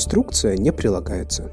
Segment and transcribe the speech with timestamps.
[0.00, 1.52] Инструкция не прилагается.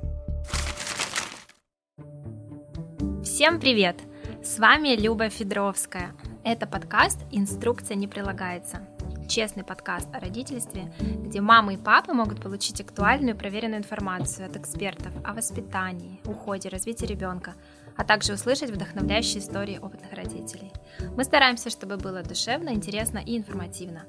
[3.21, 3.97] Всем привет!
[4.41, 6.13] С вами Люба Федоровская.
[6.45, 8.87] Это подкаст «Инструкция не прилагается».
[9.27, 10.93] Честный подкаст о родительстве,
[11.25, 16.69] где мамы и папы могут получить актуальную и проверенную информацию от экспертов о воспитании, уходе,
[16.69, 17.53] развитии ребенка,
[17.97, 20.71] а также услышать вдохновляющие истории опытных родителей.
[21.17, 24.05] Мы стараемся, чтобы было душевно, интересно и информативно.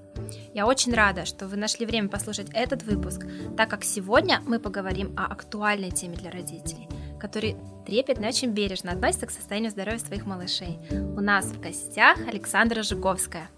[0.55, 5.15] Я очень рада, что вы нашли время послушать этот выпуск, так как сегодня мы поговорим
[5.17, 6.89] о актуальной теме для родителей,
[7.19, 10.79] который трепетно и очень бережно относится к состоянию здоровья своих малышей.
[10.91, 13.49] У нас в гостях Александра Жуковская.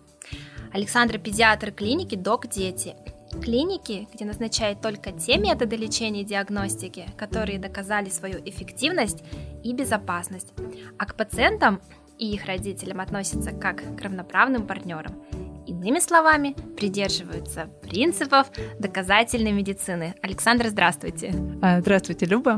[0.73, 2.95] Александра– педиатр клиники «Док Дети»,
[3.43, 9.23] клиники, где назначают только те методы лечения и диагностики, которые доказали свою эффективность
[9.65, 10.53] и безопасность,
[10.99, 11.81] а к пациентам
[12.19, 15.15] и их родителям относятся как к равноправным партнерам–
[15.71, 18.49] Иными словами, придерживаются принципов
[18.81, 20.17] доказательной медицины.
[20.21, 21.33] Александр, здравствуйте.
[21.63, 22.57] А, здравствуйте, Люба.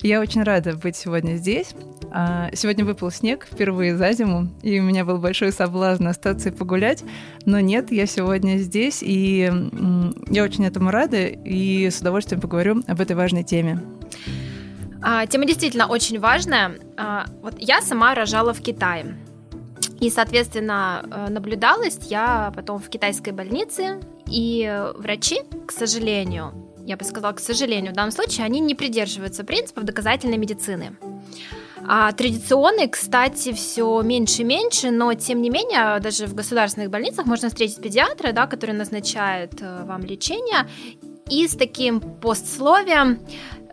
[0.00, 1.74] Я очень рада быть сегодня здесь.
[2.10, 6.52] А, сегодня выпал снег впервые за зиму, и у меня был большой соблазн остаться и
[6.52, 7.04] погулять,
[7.44, 9.52] но нет, я сегодня здесь, и
[10.30, 13.78] я очень этому рада, и с удовольствием поговорю об этой важной теме.
[15.02, 16.76] А, тема действительно очень важная.
[17.42, 19.18] Вот я сама рожала в Китае.
[20.04, 26.52] И, соответственно, э, наблюдалась я потом в китайской больнице, и врачи, к сожалению,
[26.84, 30.98] я бы сказала, к сожалению, в данном случае, они не придерживаются принципов доказательной медицины.
[31.88, 37.24] А традиционный, кстати, все меньше и меньше, но тем не менее, даже в государственных больницах
[37.24, 40.68] можно встретить педиатра, да, который назначает э, вам лечение,
[41.30, 43.20] и с таким постсловием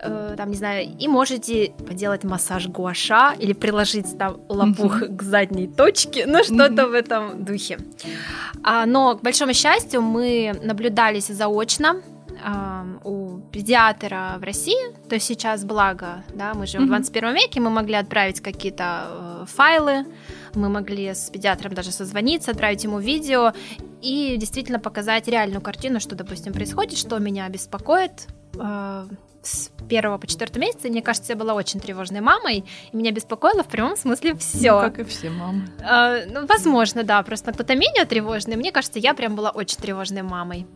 [0.01, 5.67] э, там, не знаю, и можете поделать массаж гуаша или приложить там лопух к задней
[5.67, 7.77] точке, ну что-то в этом духе.
[8.63, 12.01] А, но, к большому счастью, мы наблюдались заочно
[13.03, 17.03] у педиатра в России, то есть сейчас благо, да, мы живем mm-hmm.
[17.03, 20.05] в 21 веке, мы могли отправить какие-то э, файлы,
[20.53, 23.53] мы могли с педиатром даже созвониться, отправить ему видео
[24.01, 28.27] и действительно показать реальную картину, что, допустим, происходит, что меня беспокоит,
[28.59, 29.05] э,
[29.41, 33.63] с первого по четвертый месяц, мне кажется, я была очень тревожной мамой, и меня беспокоило
[33.63, 34.71] в прямом смысле все.
[34.73, 35.67] Ну, как и все мамы.
[35.79, 38.55] Э, ну, возможно, да, просто кто-то менее тревожный.
[38.55, 40.67] Мне кажется, я прям была очень тревожной мамой.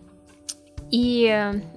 [0.92, 1.28] И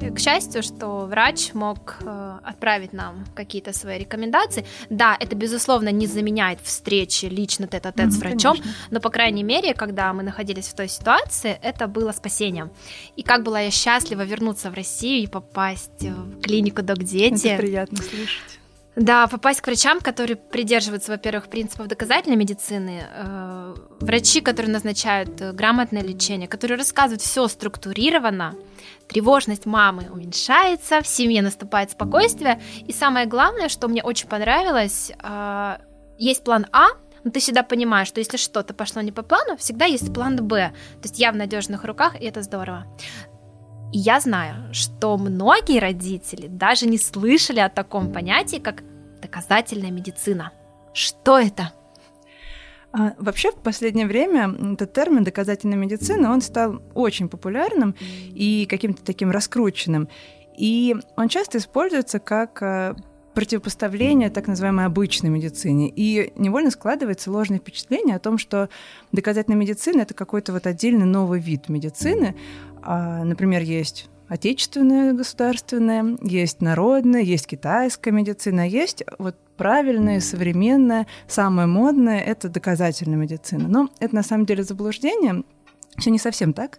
[0.01, 4.65] э, к счастью, что врач мог э, отправить нам какие-то свои рекомендации.
[4.91, 8.73] Да, это, безусловно, не заменяет встречи лично тет-а-тет mm-hmm, с врачом, конечно.
[8.91, 12.71] но, по крайней мере, когда мы находились в той ситуации, это было спасением.
[13.17, 17.49] И как была я счастлива вернуться в Россию и попасть в клинику Док Дети.
[17.49, 18.59] Это приятно слышать.
[18.98, 25.53] Да, попасть к врачам, которые придерживаются, во-первых, принципов доказательной медицины, э, врачи, которые назначают э,
[25.53, 28.56] грамотное лечение, которые рассказывают все структурированно,
[29.06, 35.76] тревожность мамы уменьшается, в семье наступает спокойствие, и самое главное, что мне очень понравилось, э,
[36.19, 36.88] есть план А,
[37.22, 40.72] но ты всегда понимаешь, что если что-то пошло не по плану, всегда есть план Б.
[41.03, 42.84] То есть я в надежных руках, и это здорово.
[43.93, 48.82] И я знаю, что многие родители даже не слышали о таком понятии, как
[49.22, 50.53] доказательная медицина.
[50.93, 51.72] Что это?
[52.93, 59.03] А, вообще, в последнее время этот термин доказательная медицина, он стал очень популярным и каким-то
[59.03, 60.09] таким раскрученным.
[60.56, 62.97] И он часто используется как а,
[63.38, 65.93] противопоставление так называемой обычной медицине.
[65.94, 68.69] И невольно складывается ложное впечатление о том, что
[69.12, 72.34] доказательная медицина— это какой-то вот отдельный новый вид медицины.
[72.83, 81.66] А, например, есть отечественная государственная, есть народная, есть китайская медицина, есть вот правильная, современная, самая
[81.66, 83.69] модная— это доказательная медицина.
[83.69, 85.43] Но это на самом деле заблуждение,
[85.97, 86.78] все не совсем так,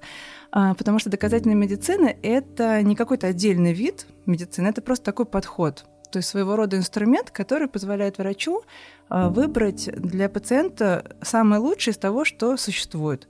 [0.51, 5.85] а, потому что доказательная медицина— это не какой-то отдельный вид медицины, это просто такой подход,
[6.11, 8.63] то есть своего рода инструмент, который позволяет врачу
[9.09, 13.27] а, выбрать для пациента самое лучшее из того, что существует.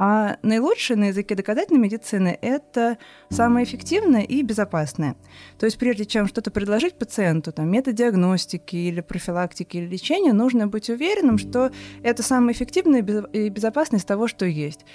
[0.00, 2.98] А наилучшее на языке доказательной медицины– это
[3.30, 5.16] самое эффективное и безопасное.
[5.58, 10.68] То есть прежде чем что-то предложить пациенту, там, метод диагностики или профилактики или лечения, нужно
[10.68, 11.72] быть уверенным, что
[12.04, 13.02] это самое эффективное
[13.32, 14.86] и безопасное из того, что есть.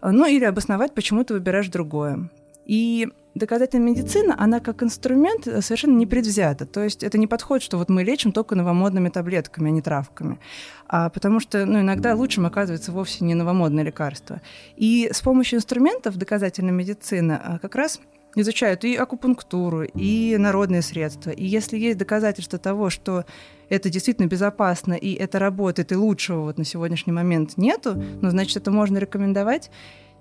[0.00, 2.30] Ну или обосновать, почему ты выбираешь другое.
[2.64, 6.66] И доказательная медицина, она как инструмент совершенно не предвзята.
[6.66, 10.38] То есть это не подходит, что вот мы лечим только новомодными таблетками, а не травками.
[10.86, 14.40] А потому что ну, иногда лучшим оказывается вовсе не новомодное лекарство.
[14.76, 18.00] И с помощью инструментов доказательной медицины а, как раз
[18.34, 21.30] изучают и акупунктуру, и народные средства.
[21.30, 23.24] И если есть доказательства того, что
[23.68, 28.56] это действительно безопасно, и это работает, и лучшего вот на сегодняшний момент нету, ну, значит,
[28.56, 29.70] это можно рекомендовать.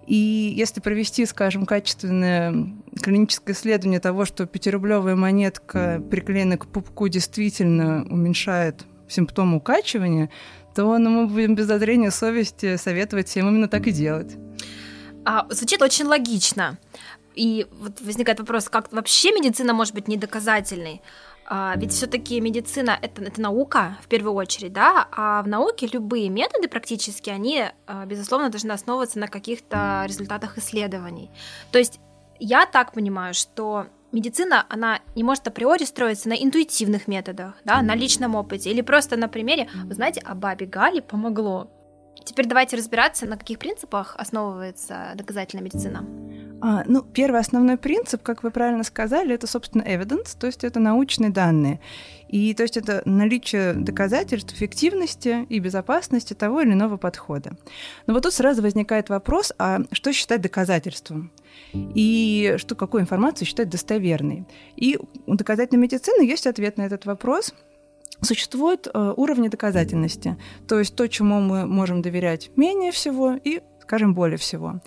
[0.07, 8.05] И если провести, скажем, качественное клиническое исследование того, что пятирублевая монетка, приклеенная к пупку, действительно
[8.09, 10.29] уменьшает симптомы укачивания,
[10.75, 14.35] то ну, мы будем без зазрения совести советовать всем именно так и делать.
[15.25, 16.77] А, звучит очень логично.
[17.35, 21.01] И вот возникает вопрос, как вообще медицина может быть недоказательной?
[21.53, 26.29] А, ведь все-таки медицина это, это наука в первую очередь, да, а в науке любые
[26.29, 31.29] методы практически, они, а, безусловно, должны основываться на каких-то результатах исследований.
[31.73, 31.99] То есть
[32.39, 37.95] я так понимаю, что медицина, она не может априори строиться на интуитивных методах, да, на
[37.95, 41.69] личном опыте или просто на примере, вы знаете, а бабе Гали помогло.
[42.23, 46.20] Теперь давайте разбираться, на каких принципах основывается доказательная медицина.
[46.61, 50.79] А, ну, первый основной принцип, как вы правильно сказали, это, собственно, evidence, то есть это
[50.79, 51.79] научные данные.
[52.27, 57.57] И то есть это наличие доказательств эффективности и безопасности того или иного подхода.
[58.07, 61.31] Но вот тут сразу возникает вопрос, а что считать доказательством?
[61.73, 64.45] И что, какую информацию считать достоверной?
[64.75, 67.53] И у доказательной медицины есть ответ на этот вопрос–
[68.23, 70.37] Существуют э, уровни доказательности,
[70.67, 74.79] то есть то, чему мы можем доверять менее всего и, скажем, более всего.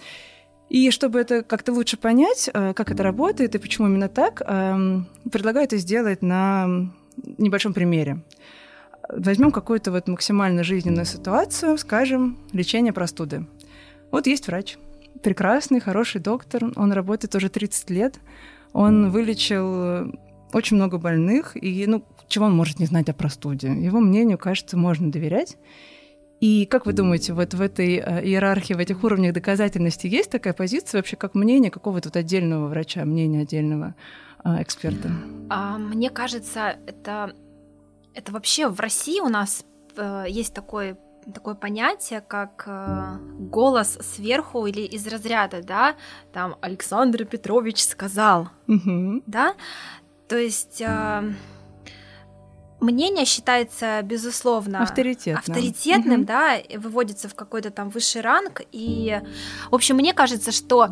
[0.74, 5.02] И чтобы это как-то лучше понять, э, как это работает и почему именно так, э,
[5.30, 6.90] предлагаю это сделать на
[7.38, 8.24] небольшом примере.
[9.08, 13.46] Возьмем какую-то вот максимально жизненную ситуацию, скажем, лечение простуды.
[14.10, 14.76] Вот есть врач,
[15.22, 18.18] прекрасный, хороший доктор, он работает уже 30 лет,
[18.72, 20.12] он вылечил
[20.52, 23.68] очень много больных, и, ну, чего он может не знать о простуде?
[23.68, 25.56] Его мнению, кажется, можно доверять.
[26.44, 30.52] И как вы думаете, вот в этой э, иерархии, в этих уровнях доказательности есть такая
[30.52, 33.94] позиция вообще, как мнение какого-то вот отдельного врача, мнение отдельного
[34.42, 35.10] а, эксперта?
[35.48, 37.34] А, мне кажется, это,
[38.12, 39.64] это вообще в России у нас
[39.96, 40.96] э, есть такой
[41.32, 45.96] такое понятие, как э, голос сверху или из разряда, да,
[46.34, 49.22] там Александр Петрович сказал, угу.
[49.26, 49.54] да,
[50.28, 51.22] то есть э,
[52.84, 56.26] мнение считается, безусловно, авторитетным, авторитетным угу.
[56.26, 58.62] да, выводится в какой-то там высший ранг.
[58.72, 59.20] И,
[59.70, 60.90] в общем, мне кажется, что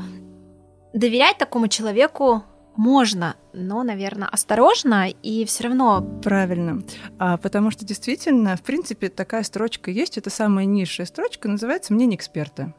[0.93, 2.45] доверять такому человеку
[2.77, 6.03] можно, но, наверное, осторожно и все равно.
[6.23, 6.83] Правильно.
[7.19, 10.19] А, потому что действительно, в принципе, такая строчка есть.
[10.19, 12.75] Это самая низшая строчка, называется «Мнение эксперта».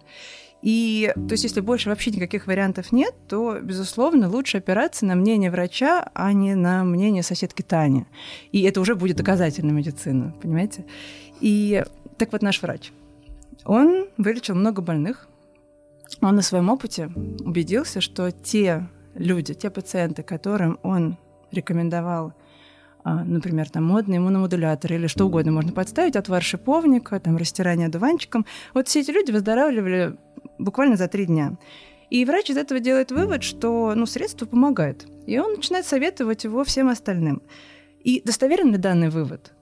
[0.64, 5.52] И то есть, если больше вообще никаких вариантов нет, то, безусловно, лучше опираться на мнение
[5.52, 8.06] врача, а не на мнение соседки Тани.
[8.54, 10.86] И это уже будет доказательная медицина, понимаете?
[11.42, 11.84] И
[12.18, 12.94] так вот наш врач.
[13.66, 15.28] Он вылечил много больных.
[16.22, 17.10] Он на своем опыте
[17.42, 21.18] убедился, что те люди, те пациенты, которым он
[21.52, 22.34] рекомендовал
[23.06, 28.46] а, например, там модный иммуномодулятор или что угодно можно подставить, отвар шиповника, там растирание одуванчиком.
[28.74, 30.16] Вот все эти люди выздоравливали
[30.58, 31.58] буквально за три дня.
[32.10, 35.06] И врач из этого делает вывод, что ну, средство помогает.
[35.26, 37.42] И он начинает советовать его всем остальным.
[38.04, 39.54] И достоверен ли данный вывод?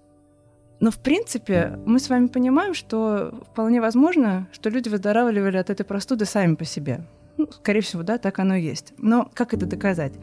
[0.82, 5.86] Но, в принципе, мы с вами понимаем, что вполне возможно, что люди выздоравливали от этой
[5.86, 7.02] простуды сами по себе.
[7.38, 8.94] Ну, скорее всего, да, так оно и есть.
[8.98, 10.14] Но как это доказать?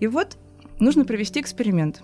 [0.00, 0.38] И вот
[0.78, 2.02] нужно провести эксперимент.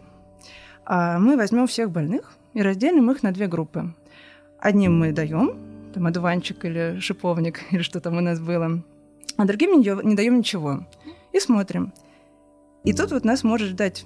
[0.85, 3.95] А мы возьмем всех больных и разделим их на две группы.
[4.61, 8.83] Одним мы даем там одуванчик или шиповник, или что там у нас было.
[9.37, 10.87] А другим не, не даем ничего.
[11.33, 11.93] И смотрим.
[12.85, 14.05] И тут вот нас может ждать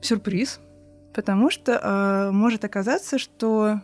[0.00, 0.60] сюрприз,
[1.14, 3.80] потому что э, может оказаться, что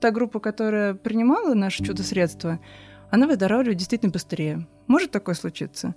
[0.00, 2.58] та группа, которая принимала наше чудо-средство,
[3.10, 4.66] она выздоравливает действительно быстрее.
[4.86, 5.94] Может такое случиться?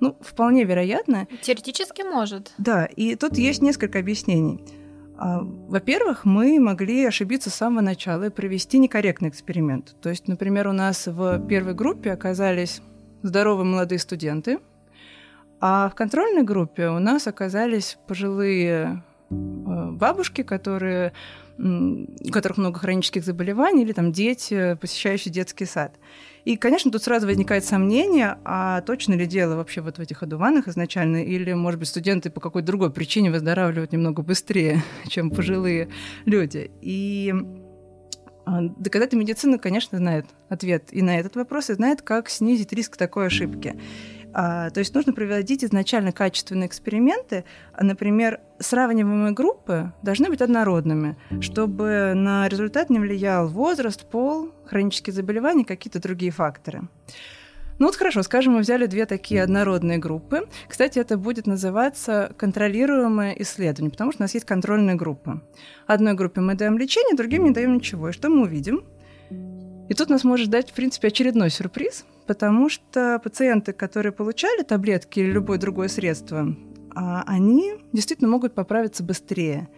[0.00, 1.26] Ну, вполне вероятно.
[1.42, 2.52] Теоретически может.
[2.58, 4.60] Да, и тут есть несколько объяснений.
[5.18, 9.96] А, во-первых, мы могли ошибиться с самого начала и провести некорректный эксперимент.
[10.00, 12.80] То есть, например, у нас в первой группе оказались
[13.22, 14.60] здоровые молодые студенты,
[15.60, 21.12] а в контрольной группе у нас оказались пожилые э, бабушки, которые,
[21.58, 25.96] у которых много хронических заболеваний, или там дети, посещающие детский сад.
[26.44, 30.68] И, конечно, тут сразу возникает сомнение, а точно ли дело вообще вот в этих одуванах
[30.68, 35.88] изначально, или, может быть, студенты по какой-то другой причине выздоравливают немного быстрее, чем пожилые
[36.24, 36.70] люди.
[36.80, 37.34] И
[38.46, 42.96] а, доказательная медицина, конечно, знает ответ и на этот вопрос, и знает, как снизить риск
[42.96, 43.78] такой ошибки.
[44.40, 47.44] А, то есть нужно проводить изначально качественные эксперименты.
[47.72, 55.12] А, например, сравниваемые группы должны быть однородными, чтобы на результат не влиял возраст, пол, хронические
[55.12, 56.82] заболевания, какие-то другие факторы.
[57.80, 60.46] Ну вот хорошо, скажем, мы взяли две такие однородные группы.
[60.68, 65.40] Кстати, это будет называться контролируемое исследование, потому что у нас есть контрольные группы.
[65.88, 68.10] Одной группе мы даем лечение, другим не даем ничего.
[68.10, 68.84] И что мы увидим?
[69.88, 75.18] И тут нас может ждать, в принципе, очередной сюрприз– потому что пациенты, которые получали таблетки
[75.18, 76.54] или любое другое средство,
[76.94, 79.68] а, они действительно могут поправиться быстрее,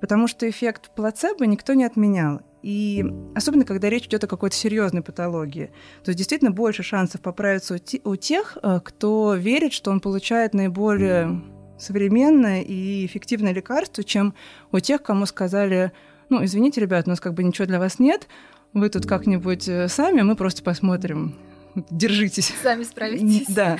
[0.00, 2.42] потому что эффект плацебо никто не отменял.
[2.62, 3.04] И
[3.36, 5.70] особенно, когда речь идет о какой-то серьезной патологии.
[6.02, 11.42] То есть действительно больше шансов поправиться у тех, э, кто верит, что он получает наиболее
[11.78, 14.34] современное и эффективное лекарство, чем
[14.72, 15.92] у тех, кому сказали,
[16.28, 18.26] ну, извините, ребят, у нас как бы ничего для вас нет,
[18.72, 21.36] вы тут как-нибудь э, сами, мы просто посмотрим,
[21.90, 22.52] держитесь.
[22.62, 23.46] Сами справитесь.
[23.48, 23.78] Да.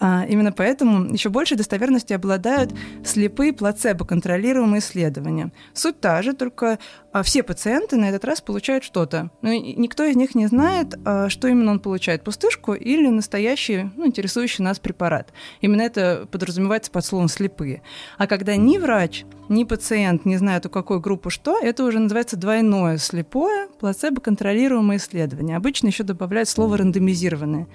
[0.00, 2.72] А, именно поэтому еще больше достоверности обладают
[3.04, 5.52] слепые плацебо-контролируемые исследования.
[5.72, 6.78] Суть та же, только
[7.22, 9.30] все пациенты на этот раз получают что-то.
[9.40, 14.06] Но никто из них не знает, а, что именно он получает, пустышку или настоящий, ну,
[14.06, 15.32] интересующий нас препарат.
[15.60, 17.82] Именно это подразумевается под словом «слепые».
[18.18, 22.36] А когда ни врач, ни пациент не знают, у какой группы что, это уже называется
[22.36, 25.56] двойное слепое плацебо-контролируемое исследование.
[25.56, 27.68] Обычно еще добавляют слово «рандомизированное».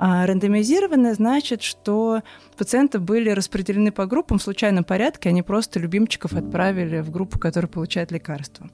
[0.00, 2.22] А рандомизированное значит, что
[2.56, 7.68] пациенты были распределены по группам в случайном порядке, они просто любимчиков отправили в группу, которая
[7.68, 8.70] получает лекарства.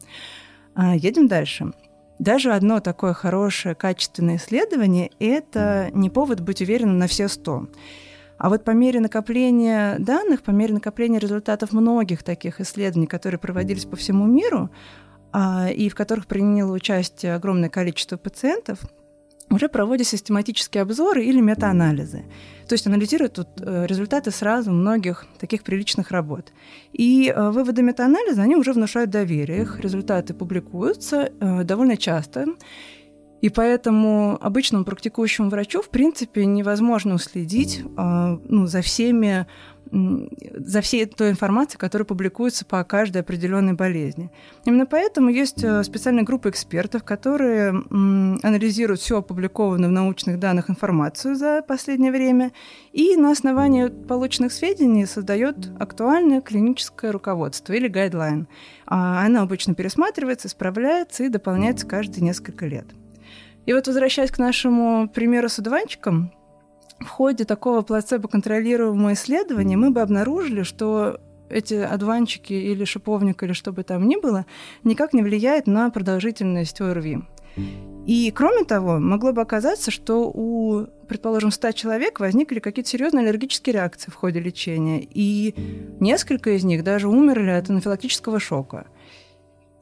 [0.74, 1.72] А, едем дальше.
[2.18, 7.68] Даже одно такое хорошее, качественное исследование– это не повод быть уверенным на все сто.
[8.36, 13.86] А вот по мере накопления данных, по мере накопления результатов многих таких исследований, которые проводились
[13.86, 14.70] по всему миру,
[15.32, 18.80] а, и в которых приняло участие огромное количество пациентов,
[19.54, 22.24] уже проводят систематические обзоры или метаанализы.
[22.68, 26.52] То есть анализируют тут э, результаты сразу многих таких приличных работ.
[26.92, 29.62] И э, выводы метаанализа, они уже внушают доверие.
[29.62, 32.46] Их результаты публикуются э, довольно часто.
[33.44, 39.46] И поэтому обычному практикующему врачу, в принципе, невозможно уследить ну, за всеми
[39.92, 44.30] за всей той информацией, которая публикуется по каждой определенной болезни.
[44.64, 47.68] Именно поэтому есть э, специальная группа экспертов, которые
[48.42, 52.50] анализируют всю опубликованную в научных данных информацию за последнее время
[52.92, 58.48] и на основании полученных сведений создает актуальное клиническое руководство или гайдлайн.
[58.86, 62.86] А она обычно пересматривается, исправляется и дополняется каждые несколько лет.
[63.66, 66.32] И вот возвращаясь к нашему примеру с одуванчиком,
[67.00, 73.72] в ходе такого плацебо-контролируемого исследования мы бы обнаружили, что эти одуванчики или шиповник или что
[73.72, 74.46] бы там ни было,
[74.82, 77.22] никак не влияет на продолжительность ОРВИ.
[78.06, 83.74] И кроме того, могло бы оказаться, что у, предположим, 100 человек возникли какие-то серьезные аллергические
[83.74, 85.54] реакции в ходе лечения, и
[86.00, 88.86] несколько из них даже умерли от анафилактического шока.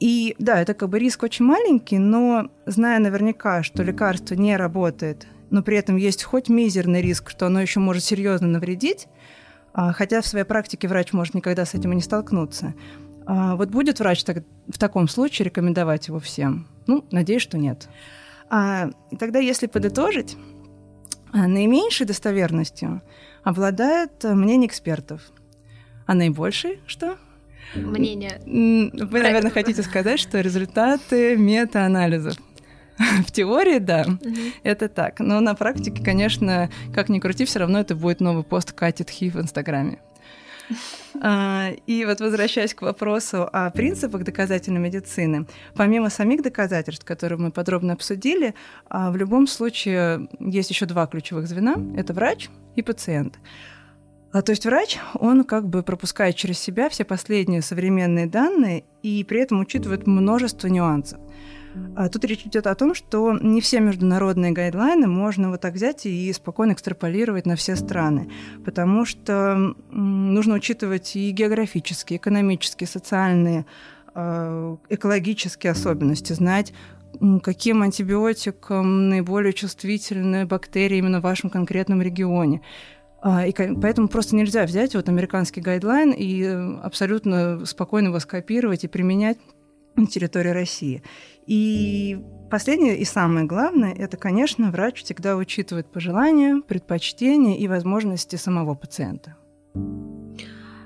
[0.03, 5.27] И да, это как бы риск очень маленький, но зная наверняка, что лекарство не работает
[5.53, 9.07] но при этом есть хоть мизерный риск, что оно еще может серьезно навредить,
[9.75, 12.75] а, хотя в своей практике врач может никогда с этим и не столкнуться.
[13.27, 16.67] А, вот будет врач так, в таком случае рекомендовать его всем?
[16.87, 17.89] Ну, надеюсь, что нет.
[18.49, 18.91] А,
[19.21, 20.39] тогда, если подытожить,
[21.33, 23.03] а, наименьшей достоверностью
[23.45, 25.21] обладает мнение экспертов.
[26.07, 27.19] А наибольшей что?
[27.75, 28.41] Мнение.
[28.45, 32.37] Вы, наверное, хотите сказать, что результаты мета-анализов
[33.27, 34.53] в теории, да, mm-hmm.
[34.63, 35.21] это так.
[35.21, 39.31] Но на практике, конечно, как ни крути, все равно это будет новый пост Кати Тхи
[39.31, 39.99] в Инстаграме.
[41.25, 47.53] А, и вот возвращаясь к вопросу о принципах доказательной медицины, помимо самих доказательств, которые мы
[47.53, 48.55] подробно обсудили,
[48.89, 53.39] а, в любом случае есть еще два ключевых звена– это врач и пациент.
[54.33, 59.25] А, то есть врач, он как бы пропускает через себя все последние современные данные и
[59.25, 61.21] при этом учитывает множество нюансов.
[61.97, 66.05] А тут речь идет о том, что не все международные гайдлайны можно вот так взять
[66.05, 68.31] и спокойно экстраполировать на все страны,
[68.65, 73.65] потому что нужно учитывать и географические, экономические, социальные,
[74.15, 76.75] а, экологические особенности, знать,
[77.43, 82.63] каким антибиотикам наиболее чувствительны бактерии именно в вашем конкретном регионе.
[83.25, 88.83] А, и поэтому просто нельзя взять вот американский гайдлайн и э, абсолютно спокойно его скопировать
[88.83, 89.39] и применять
[89.95, 91.05] на территории России.
[91.47, 98.75] И последнее и самое главное, это, конечно, врач всегда учитывает пожелания, предпочтения и возможности самого
[98.75, 99.37] пациента.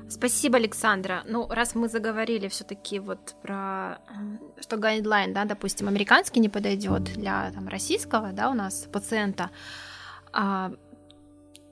[0.09, 1.23] Спасибо, Александра.
[1.26, 3.99] Ну, раз мы заговорили все-таки вот про
[4.61, 9.50] что гайдлайн, да, допустим, американский не подойдет для там, российского, да, у нас пациента,
[10.33, 10.73] а,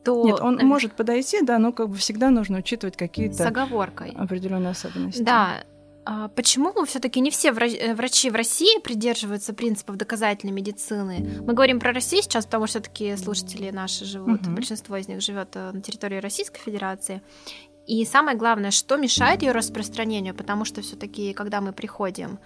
[0.05, 0.25] то...
[0.25, 3.35] Нет, он может подойти, да, но как бы всегда нужно учитывать какие-то...
[3.35, 4.13] С оговоркой.
[4.17, 5.23] Определенные особенности.
[5.23, 5.65] Да,
[6.07, 11.41] а почему все-таки не все э, врачи в России придерживаются принципов доказательной медицины?
[11.41, 14.51] Мы говорим про Россию сейчас, потому что все-таки слушатели наши живут, угу.
[14.51, 17.23] большинство из них живет э, на территории Российской Федерации.
[17.87, 22.39] И самое главное, что мешает ее распространению, потому что все-таки, когда мы приходим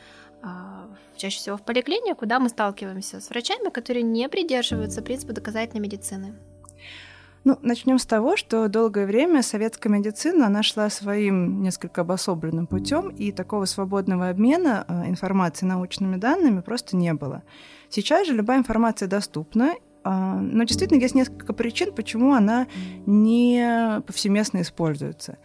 [0.42, 5.80] а, чаще всего в поликлинику, да, мы сталкиваемся с врачами, которые не придерживаются принципа доказательной
[5.80, 6.34] медицины.
[7.48, 13.08] Ну, начнем с того, что долгое время советская медицина, она шла своим несколько обособленным путем,
[13.08, 17.42] и такого свободного обмена э, информацией научными данными просто не было.
[17.88, 19.72] Сейчас же любая информация доступна,
[20.04, 22.66] а, но действительно есть несколько причин, почему она
[23.06, 25.38] не повсеместно используется.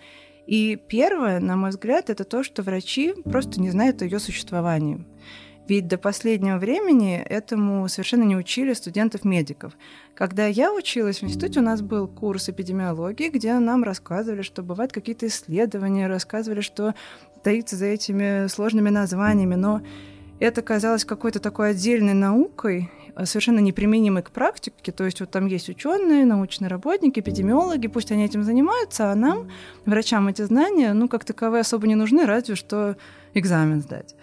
[0.46, 5.06] И первое, на мой взгляд, это то, что врачи просто не знают о ее существовании.
[5.68, 9.74] Ведь до последнего времени этому совершенно не учили студентов-медиков.
[10.14, 14.92] Когда я училась в институте, у нас был курс эпидемиологии, где нам рассказывали, что бывают
[14.92, 16.96] какие-то исследования, рассказывали, что
[17.44, 19.82] таится за этими сложными названиями, но
[20.40, 22.92] это казалось какой-то такой отдельной наукой,
[23.24, 24.92] совершенно неприменимой к практике.
[24.92, 29.50] То есть вот там есть ученые, научные работники, эпидемиологи, пусть они этим занимаются, а нам,
[29.86, 32.98] врачам, эти знания, ну, как таковые особо не нужны, разве что
[33.34, 34.16] экзамен сдать.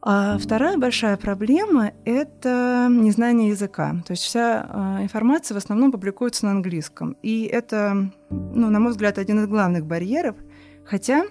[0.00, 3.96] А вторая большая проблема– это незнание языка.
[4.06, 7.16] То есть вся а, информация в основном публикуется на английском.
[7.22, 10.36] И это, ну, на мой взгляд, один из главных барьеров.
[10.84, 11.24] Хотя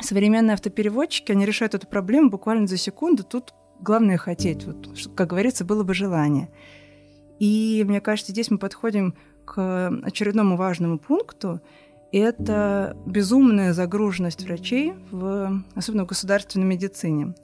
[0.00, 3.24] современные автопереводчики, они решают эту проблему буквально за секунду.
[3.24, 4.64] Тут главное хотеть.
[4.64, 6.48] Вот, как говорится, было бы желание.
[7.40, 11.60] И мне кажется, здесь мы подходим к очередному важному пункту.
[12.12, 17.34] Это безумная загруженность врачей, в, особенно в государственной медицине.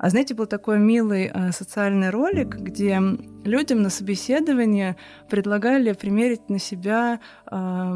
[0.00, 2.98] А знаете, был такой милый э, социальный ролик, где
[3.44, 4.96] людям на собеседование
[5.28, 7.94] предлагали примерить на себя э,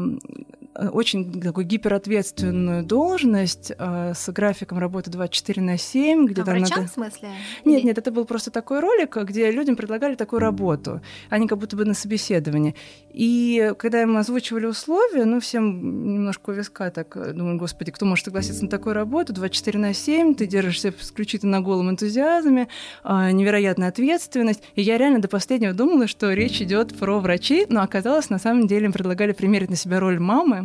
[0.75, 6.79] очень такую гиперответственную должность э, с графиком работы 24 на 7, где а там врачам,
[6.79, 6.89] надо...
[6.89, 7.29] в смысле?
[7.63, 11.01] Нет, нет, это был просто такой ролик, где людям предлагали такую работу.
[11.29, 12.75] Они как будто бы на собеседовании.
[13.11, 18.05] И когда им озвучивали условия, ну, всем немножко у виска так, э, думаю, господи, кто
[18.05, 19.33] может согласиться на такую работу?
[19.33, 22.67] 24 на 7, ты держишься исключительно на голом энтузиазме,
[23.03, 24.61] э, невероятная ответственность.
[24.75, 28.67] И я реально до последнего думала, что речь идет про врачей, но оказалось, на самом
[28.67, 30.64] деле им предлагали примерить на себя роль мамы,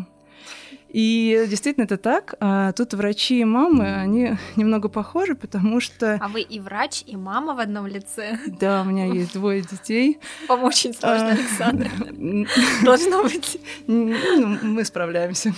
[0.92, 2.34] и действительно это так.
[2.40, 6.18] А тут врачи и мамы, они немного похожи, потому что...
[6.20, 8.38] А вы и врач, и мама в одном лице?
[8.60, 10.18] Да, у меня есть двое детей.
[10.48, 11.90] Вам очень сложно, а, Александр.
[12.84, 13.58] Должно быть.
[13.86, 15.54] Ну, мы справляемся.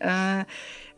[0.00, 0.46] А,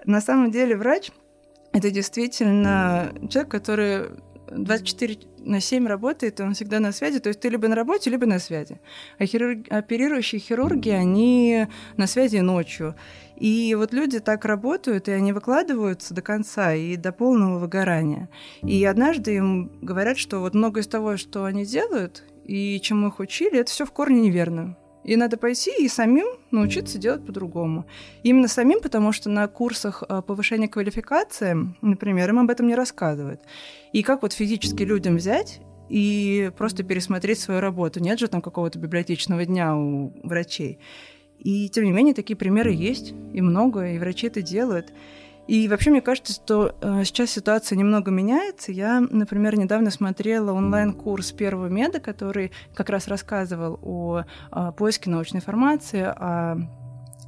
[0.05, 1.11] на самом деле врач—
[1.73, 4.11] это действительно человек, который
[4.51, 7.19] 24 на 7 работает, он всегда на связи.
[7.19, 8.81] То есть ты либо на работе, либо на связи.
[9.19, 9.67] А хирург...
[9.71, 11.67] оперирующие хирурги, они
[11.97, 12.95] на связи ночью.
[13.41, 18.29] И вот люди так работают, и они выкладываются до конца и до полного выгорания.
[18.63, 23.19] И однажды им говорят, что вот многое из того, что они делают, и чему их
[23.19, 24.77] учили, это все в корне неверно.
[25.05, 27.87] И надо пойти и самим научиться делать по-другому.
[28.23, 33.41] Именно самим, потому что на курсах а, повышения квалификации, например, им об этом не рассказывают.
[33.95, 38.01] И как вот физически людям взять и просто пересмотреть свою работу.
[38.01, 40.79] Нет же там какого-то библиотечного дня у врачей.
[41.41, 44.93] И тем не менее такие примеры есть, и много, и врачи это делают.
[45.49, 48.71] И вообще мне кажется, что э, сейчас ситуация немного меняется.
[48.71, 55.39] Я, например, недавно смотрела онлайн-курс первого меда, который как раз рассказывал о, о поиске научной
[55.39, 56.69] информации, о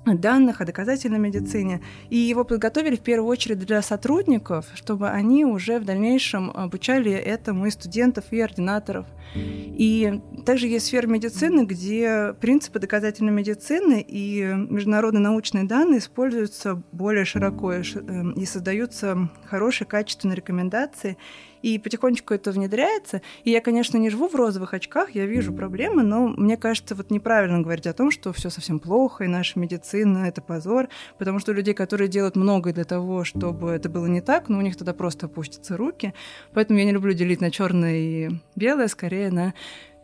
[0.04, 1.80] данных о доказательной медицине.
[2.10, 7.66] И его подготовили в первую очередь для сотрудников, чтобы они уже в дальнейшем обучали этому
[7.66, 9.06] и студентов, и ординаторов.
[9.34, 17.24] И также есть сфера медицины, где принципы доказательной медицины и международные научные данные используются более
[17.24, 21.16] широко и эм, создаются хорошие качественные рекомендации
[21.62, 23.22] и потихонечку это внедряется.
[23.44, 27.10] И я, конечно, не живу в розовых очках, я вижу проблемы, но мне кажется, вот
[27.10, 31.52] неправильно говорить о том, что все совсем плохо, и наша медицина— это позор, потому что
[31.52, 34.64] у людей, которые делают многое для того, чтобы это было не так, но ну, у
[34.64, 36.14] них тогда просто опустятся руки.
[36.52, 39.54] Поэтому я не люблю делить на черное и белое, скорее на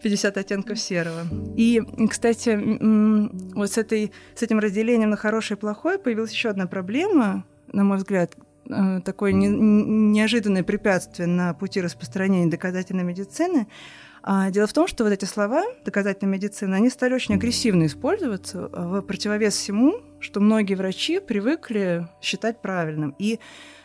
[0.03, 1.27] 50 оттенков серого.
[1.57, 2.59] И, кстати,
[3.55, 7.85] вот с, этой, с этим разделением на хорошее и плохое появилась еще одна проблема, на
[7.85, 8.35] мой взгляд,
[9.05, 13.69] такое не, неожиданное препятствие на пути распространения доказательной медицины.
[14.23, 18.69] А дело в том, что вот эти слова доказательной медицины, они стали очень агрессивно использоваться
[18.69, 23.15] в противовес всему, что многие врачи привыкли считать правильным.
[23.19, 23.39] И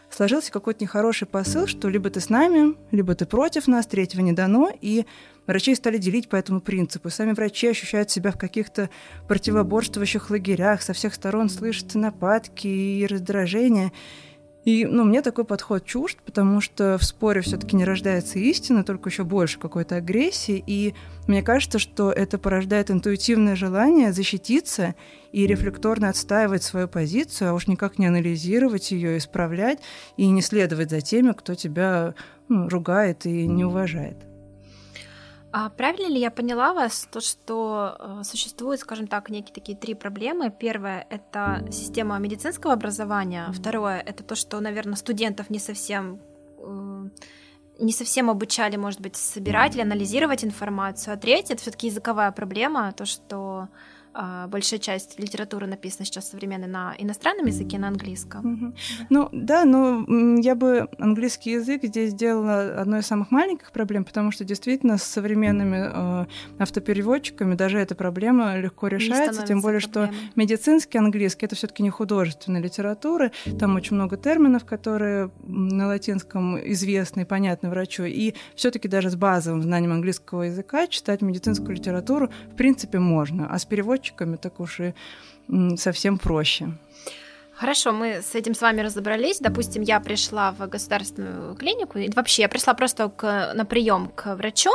[0.09, 4.33] сложился какой-то нехороший посыл, что либо ты с нами, либо ты против нас, третьего не
[4.33, 5.05] дано, и
[5.47, 7.09] врачей стали делить по этому принципу.
[7.09, 8.89] Сами врачи ощущают себя в каких-то
[9.27, 13.91] противоборствующих лагерях, со всех сторон слышатся нападки и раздражения.
[14.65, 19.10] И, ну, мне такой подход чужд, потому что в споре все-таки не рождается истина, только
[19.10, 20.63] еще больше какой-то агрессии.
[20.65, 20.93] И
[21.28, 24.95] мне кажется, что это порождает интуитивное желание защититься
[25.34, 29.80] и рефлекторно отстаивать свою позицию, а уж никак не анализировать ее, исправлять
[30.15, 32.15] и не следовать за теми, кто тебя
[32.47, 34.17] ну, ругает и не уважает.
[35.55, 39.93] А правильно ли я поняла вас, то, что э, существуют, скажем так, некие такие три
[39.93, 40.49] проблемы?
[40.49, 43.51] Первое— это система медицинского образования.
[43.53, 46.19] Второе— это то, что, наверное, студентов не совсем
[46.57, 47.09] э,
[47.77, 51.13] не совсем обучали, может быть, собирать или анализировать информацию.
[51.13, 53.67] А третье— это все-таки языковая проблема, то, что
[54.47, 58.54] большая часть литературы написана сейчас современной на иностранном языке, на английском.
[58.54, 58.73] Угу.
[59.10, 60.06] Ну да, но
[60.39, 65.04] я бы английский язык здесь сделала одной из самых маленьких проблем, потому что действительно с
[65.04, 66.26] современными э,
[66.60, 70.13] автопереводчиками даже эта проблема легко решается, тем более проблемой.
[70.13, 76.58] что медицинский английский это все-таки не художественная литература, там очень много терминов, которые на латинском
[76.71, 82.30] известны и понятны врачу, и все-таки даже с базовым знанием английского языка читать медицинскую литературу
[82.52, 84.93] в принципе можно, а с переводчиком разработчиками, так уж и
[85.77, 86.69] совсем проще.
[87.55, 89.39] Хорошо, мы с этим с вами разобрались.
[89.39, 94.35] Допустим, я пришла в государственную клинику, и вообще я пришла просто к, на прием к
[94.35, 94.71] врачу,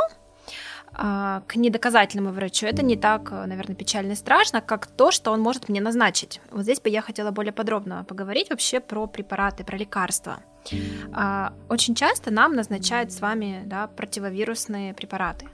[0.93, 2.65] а, к недоказательному врачу.
[2.65, 6.39] Это не так, наверное, печально и страшно, как то, что он может мне назначить.
[6.51, 10.37] Вот здесь бы я хотела более подробно поговорить вообще про препараты, про лекарства.
[11.13, 15.47] А, очень часто нам назначают с вами да, противовирусные препараты.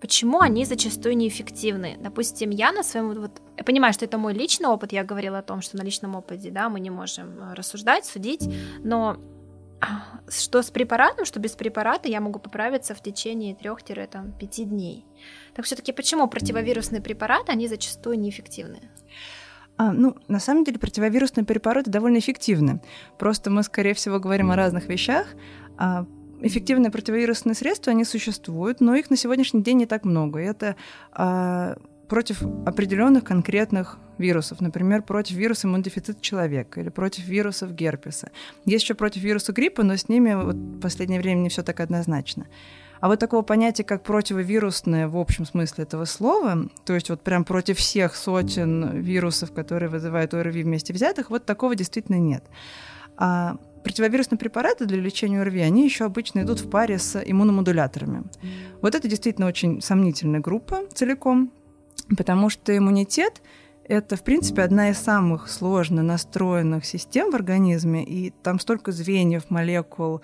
[0.00, 1.96] Почему они зачастую неэффективны.
[2.00, 3.20] Допустим, я на своем...
[3.20, 6.14] Вот, я понимаю, что это мой личный опыт, я говорила о том, что на личном
[6.14, 8.48] опыте да, мы не можем э, рассуждать, судить,
[8.84, 9.16] но
[10.28, 15.04] что с препаратом, что без препарата я могу поправиться в течение 3-5 дней.
[15.54, 18.80] Так все-таки почему противовирусные препараты, они зачастую неэффективны?
[19.76, 22.80] А, ну, на самом деле противовирусные препараты довольно эффективны.
[23.18, 25.28] Просто мы, скорее всего, говорим о разных вещах.
[25.76, 26.04] А
[26.40, 30.38] эффективные противовирусные средства, они существуют, но их на сегодняшний день не так много.
[30.40, 30.76] Это
[31.12, 31.76] а,
[32.08, 38.30] против определенных конкретных вирусов, например, против вируса иммунодефицита человека или против вирусов герпеса.
[38.64, 41.80] Есть еще против вируса гриппа, но с ними вот в последнее время не все так
[41.80, 42.46] однозначно.
[43.00, 47.44] А вот такого понятия, как противовирусное в общем смысле этого слова, то есть вот прям
[47.44, 52.44] против всех сотен вирусов, которые вызывают ОРВИ вместе взятых, вот такого действительно нет.
[53.16, 58.24] А противовирусные препараты для лечения ОРВИ, они еще обычно идут в паре с иммуномодуляторами.
[58.80, 61.52] Вот это действительно очень сомнительная группа целиком,
[62.16, 63.42] потому что иммунитет
[63.88, 69.48] это, в принципе, одна из самых сложно настроенных систем в организме, и там столько звеньев,
[69.48, 70.20] молекул,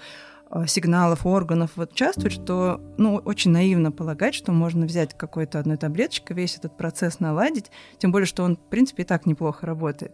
[0.50, 5.78] э, сигналов, органов вот участвует, что ну, очень наивно полагать, что можно взять какой-то одной
[5.78, 10.12] таблеточкой, весь этот процесс наладить, тем более, что он, в принципе, и так неплохо работает.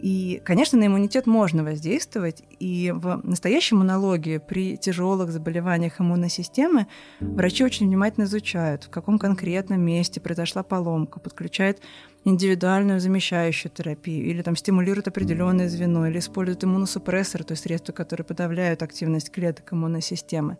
[0.00, 6.86] И, конечно, на иммунитет можно воздействовать, и в настоящей иммунологии при тяжелых заболеваниях иммунной системы
[7.18, 11.80] врачи очень внимательно изучают, в каком конкретном месте произошла поломка, подключают
[12.24, 18.24] индивидуальную замещающую терапию, или там стимулируют определенное звено, или используют иммуносупрессоры, то есть средства, которые
[18.24, 20.58] подавляют активность клеток иммунной системы.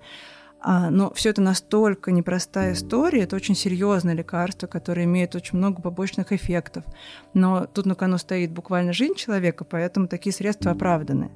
[0.60, 5.80] А, но все это настолько непростая история, это очень серьезное лекарство, которое имеет очень много
[5.80, 6.84] побочных эффектов.
[7.32, 11.30] Но тут на кону стоит буквально жизнь человека, поэтому такие средства оправданы.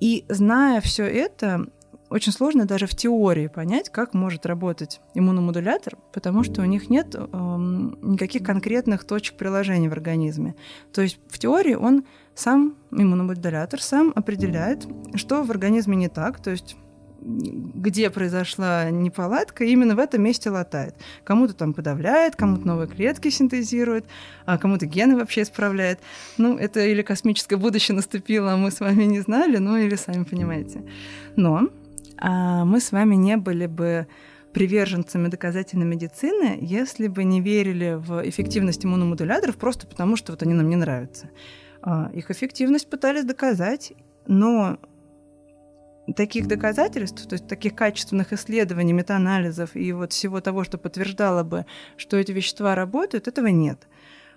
[0.00, 1.66] И зная все это,
[2.10, 7.14] очень сложно даже в теории понять, как может работать иммуномодулятор, потому что у них нет
[7.14, 10.54] эм, никаких конкретных точек приложения в организме.
[10.92, 16.50] То есть в теории он сам, иммуномодулятор, сам определяет, что в организме не так, то
[16.50, 16.76] есть
[17.20, 20.94] где произошла неполадка, именно в этом месте латает.
[21.24, 24.04] Кому-то там подавляет, кому-то новые клетки синтезирует,
[24.44, 25.98] а кому-то гены вообще исправляет.
[26.38, 30.24] Ну, это или космическое будущее наступило, а мы с вами не знали, ну или сами
[30.24, 30.82] понимаете.
[31.36, 31.68] Но
[32.18, 34.06] а, мы с вами не были бы
[34.52, 40.54] приверженцами доказательной медицины, если бы не верили в эффективность иммуномодуляторов просто потому, что вот они
[40.54, 41.30] нам не нравятся.
[41.82, 43.92] А, их эффективность пытались доказать,
[44.26, 44.78] но
[46.14, 51.66] таких доказательств, то есть таких качественных исследований, метаанализов и вот всего того, что подтверждало бы,
[51.96, 53.86] что эти вещества работают, этого нет.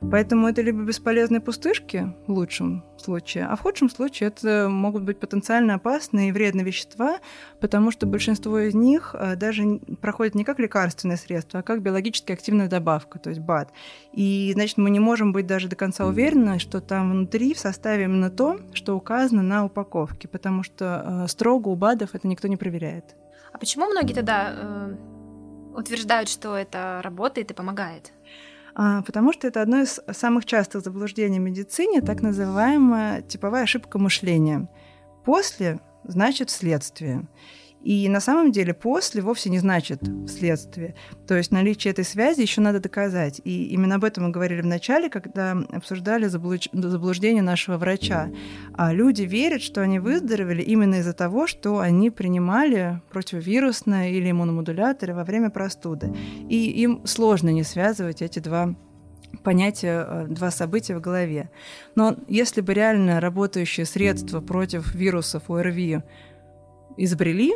[0.02, 5.20] Поэтому это либо бесполезные пустышки в лучшем случае, а в худшем случае это могут быть
[5.20, 7.20] потенциально опасные и вредные вещества,
[7.60, 12.32] потому что большинство из них э, даже проходят не как лекарственное средство, а как биологически
[12.32, 13.72] активная добавка, то есть БАД.
[14.14, 18.06] И, значит, мы не можем быть даже до конца уверены, что там внутри в составе
[18.06, 22.58] именно то, что указано на упаковке, потому что э, строго у БАДов это никто не
[22.58, 23.16] проверяет.
[23.52, 24.96] А почему многие тогда э,
[25.76, 28.14] утверждают, что это работает и помогает?
[28.82, 34.00] А, потому что это одно из самых частых заблуждений в медицине, так называемая типовая ошибка
[34.00, 34.70] мышления.
[35.26, 37.28] После значит следствие.
[37.84, 40.96] И на самом деле после вовсе не значит следствие.
[41.28, 43.39] То есть наличие этой связи еще надо доказать.
[43.44, 48.30] И именно об этом мы говорили в начале, когда обсуждали заблуждение нашего врача.
[48.74, 55.13] А люди верят, что они выздоровели именно из-за того, что они принимали противовирусное или иммуномодуляторы
[55.13, 56.13] во время простуды.
[56.50, 58.76] И им сложно не связывать эти два
[59.44, 61.50] понятия, э, два события в голове.
[61.96, 66.02] Но если бы реально работающие средства против вирусов ОРВИ
[67.04, 67.54] изобрели,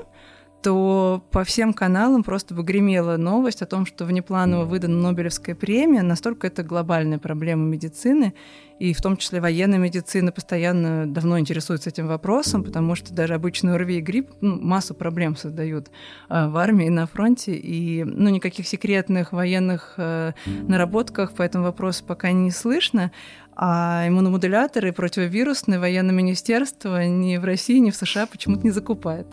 [0.63, 6.01] то по всем каналам просто бы гремела новость о том, что внепланово выдана Нобелевская премия.
[6.01, 8.33] Настолько это глобальная проблема медицины,
[8.79, 13.73] и в том числе военная медицина постоянно давно интересуется этим вопросом, потому что даже обычный
[13.75, 15.89] ОРВИ и грипп ну, массу проблем создают
[16.29, 22.03] э, в армии на фронте, и ну, никаких секретных военных э, наработках по этому вопросу
[22.05, 23.11] пока не слышно.
[23.55, 29.27] А иммуномодуляторы противовирусные военное министерство ни в России, ни в США почему-то не закупает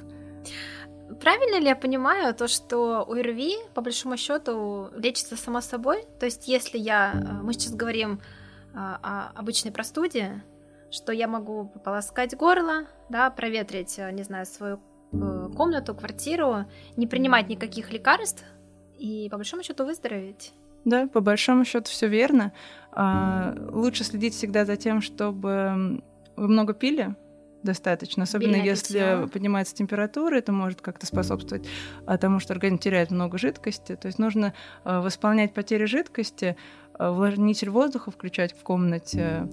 [1.20, 6.04] правильно ли я понимаю то, что ОРВИ, по большому счету, лечится само собой?
[6.18, 8.20] То есть, если я, э, мы сейчас говорим
[8.72, 10.42] э, о обычной простуде,
[10.90, 14.80] что я могу полоскать горло, да, проветрить, э, не знаю, свою
[15.56, 18.44] комнату, квартиру, не принимать никаких лекарств
[18.96, 20.52] и, по большому счету, выздороветь.
[20.84, 22.52] Да, по большому счету все верно.
[22.92, 26.02] А, лучше следить всегда за тем, чтобы
[26.36, 27.14] вы много пили,
[27.62, 29.28] достаточно, особенно Бельное если питье.
[29.32, 31.68] поднимается температура, это может как-то способствовать
[32.06, 33.96] а, тому, что организм теряет много жидкости.
[33.96, 36.56] То есть нужно а, восполнять потери жидкости,
[36.98, 39.48] увлажнитель воздуха включать в комнате,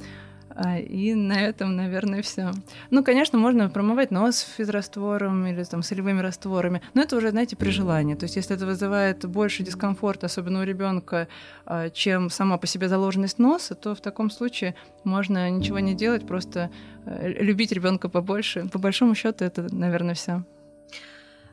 [0.80, 2.52] и на этом, наверное, все.
[2.90, 7.70] Ну, конечно, можно промывать нос физраствором или там солевыми растворами, но это уже, знаете, при
[7.70, 8.16] желании.
[8.16, 11.28] То есть, если это вызывает больше дискомфорта, особенно у ребенка,
[11.66, 16.26] а, чем сама по себе заложенность носа, то в таком случае можно ничего не делать,
[16.26, 16.72] просто
[17.06, 18.68] э, любить ребенка побольше.
[18.72, 20.44] По большому счету, это, наверное, все.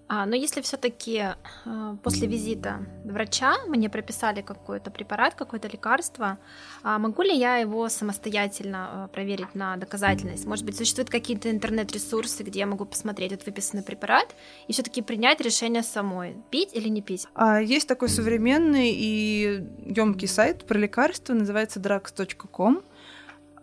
[0.06, 1.28] А, но если все-таки
[1.64, 6.38] э, после визита врача мне прописали какой-то препарат, какое-то лекарство,
[6.82, 10.44] а могу ли я его самостоятельно э, проверить на доказательность?
[10.44, 14.34] Может быть, существуют какие-то интернет-ресурсы, где я могу посмотреть этот выписанный препарат
[14.68, 17.26] и все-таки принять решение самой, пить или не пить?
[17.34, 22.82] А, есть такой современный и емкий сайт про лекарства, называется drugs.com.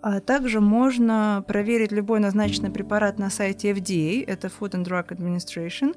[0.01, 5.95] А также можно проверить любой назначенный препарат на сайте FDA, это Food and Drug Administration.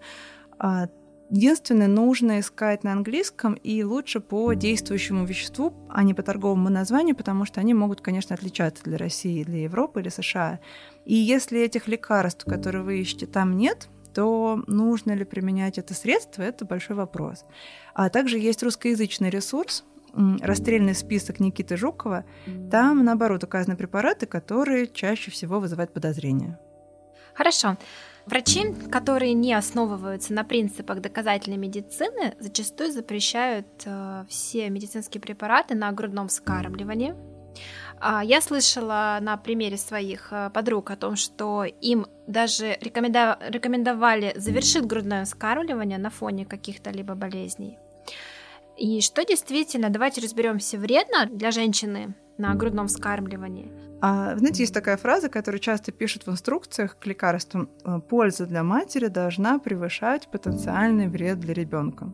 [0.58, 0.88] А,
[1.30, 7.16] единственное, нужно искать на английском и лучше по действующему веществу, а не по торговому названию,
[7.16, 10.60] потому что они могут, конечно, отличаться для России, для Европы или США.
[11.04, 16.42] И если этих лекарств, которые вы ищете, там нет, то нужно ли применять это средство,
[16.42, 17.44] это большой вопрос.
[17.94, 19.84] А также есть русскоязычный ресурс,
[20.40, 22.24] расстрельный список Никиты Жукова,
[22.70, 26.58] там, наоборот, указаны препараты, которые чаще всего вызывают подозрения.
[27.34, 27.76] Хорошо.
[28.26, 35.92] Врачи, которые не основываются на принципах доказательной медицины, зачастую запрещают э, все медицинские препараты на
[35.92, 37.14] грудном вскармливании.
[38.00, 44.86] А, я слышала на примере своих э, подруг о том, что им даже рекомендовали завершить
[44.86, 47.78] грудное вскармливание на фоне каких-то либо болезней.
[48.76, 53.70] И что действительно, давайте разберемся, вредно для женщины на грудном вскармливании.
[54.00, 57.70] А, знаете, есть такая фраза, которую часто пишут в инструкциях к лекарствам.
[57.84, 62.12] «Э, Польза для матери должна превышать потенциальный вред для ребенка.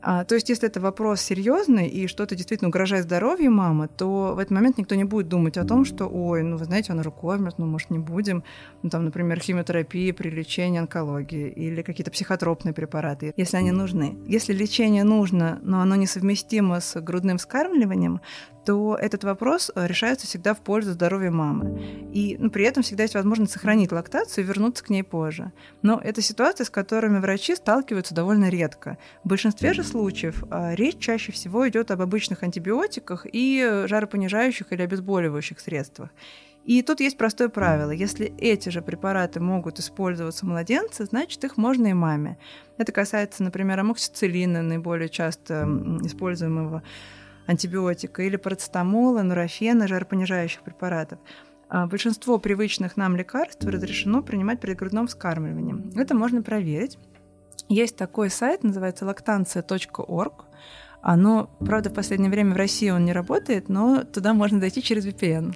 [0.00, 4.38] А, то есть, если это вопрос серьезный и что-то действительно угрожает здоровью мамы, то в
[4.38, 7.54] этот момент никто не будет думать о том, что, ой, ну вы знаете, он кормит,
[7.58, 8.44] ну может не будем,
[8.82, 14.18] ну там, например, химиотерапия при лечении онкологии или какие-то психотропные препараты, если они нужны.
[14.26, 18.20] Если лечение нужно, но оно несовместимо с грудным вскармливанием,
[18.68, 21.80] то этот вопрос э, решается всегда в пользу здоровья мамы.
[22.12, 25.52] И ну, при этом всегда есть возможность сохранить лактацию и вернуться к ней позже.
[25.80, 28.98] Но это ситуация, с которыми врачи сталкиваются довольно редко.
[29.24, 34.82] В большинстве же случаев а, речь чаще всего идет об обычных антибиотиках и жаропонижающих или
[34.82, 36.10] обезболивающих средствах.
[36.66, 37.90] И тут есть простое правило.
[37.92, 42.36] Если эти же препараты могут использоваться младенцы, значит, их можно и маме.
[42.76, 45.66] Это касается, например, амоксициллина, наиболее часто
[46.04, 46.82] используемого
[47.48, 51.18] антибиотика, или парацетамола, нурофена, жаропонижающих препаратов.
[51.68, 55.98] А большинство привычных нам лекарств разрешено принимать при грудном вскармливании.
[56.00, 56.98] Это можно проверить.
[57.68, 60.44] Есть такой сайт, называется лактанция.орг.
[61.00, 65.06] Оно, правда, в последнее время в России он не работает, но туда можно дойти через
[65.06, 65.54] VPN.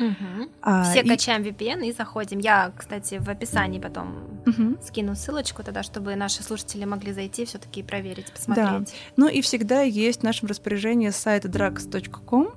[0.00, 0.50] Угу.
[0.62, 1.08] А, Все и...
[1.08, 2.38] качаем VPN и заходим.
[2.38, 4.78] Я, кстати, в описании потом угу.
[4.82, 8.66] скину ссылочку тогда, чтобы наши слушатели могли зайти все-таки проверить, посмотреть.
[8.66, 8.84] Да.
[9.16, 12.54] Ну и всегда есть в нашем распоряжении сайт drugs.com,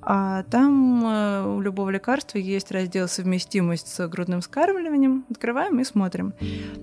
[0.00, 5.26] а там э, у любого лекарства есть раздел совместимость с грудным вскармливанием.
[5.30, 6.32] Открываем и смотрим.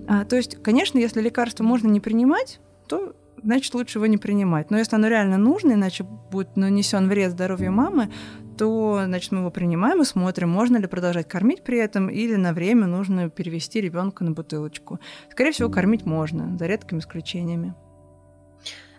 [0.06, 4.70] А, то есть, конечно, если лекарство можно не принимать, то значит лучше его не принимать.
[4.70, 8.10] Но если оно реально нужно, иначе будет нанесен вред здоровью мамы,
[8.56, 12.52] то значит, мы его принимаем и смотрим, можно ли продолжать кормить при этом, или на
[12.52, 15.00] время нужно перевести ребенка на бутылочку.
[15.30, 17.74] Скорее всего, кормить можно, за редкими исключениями.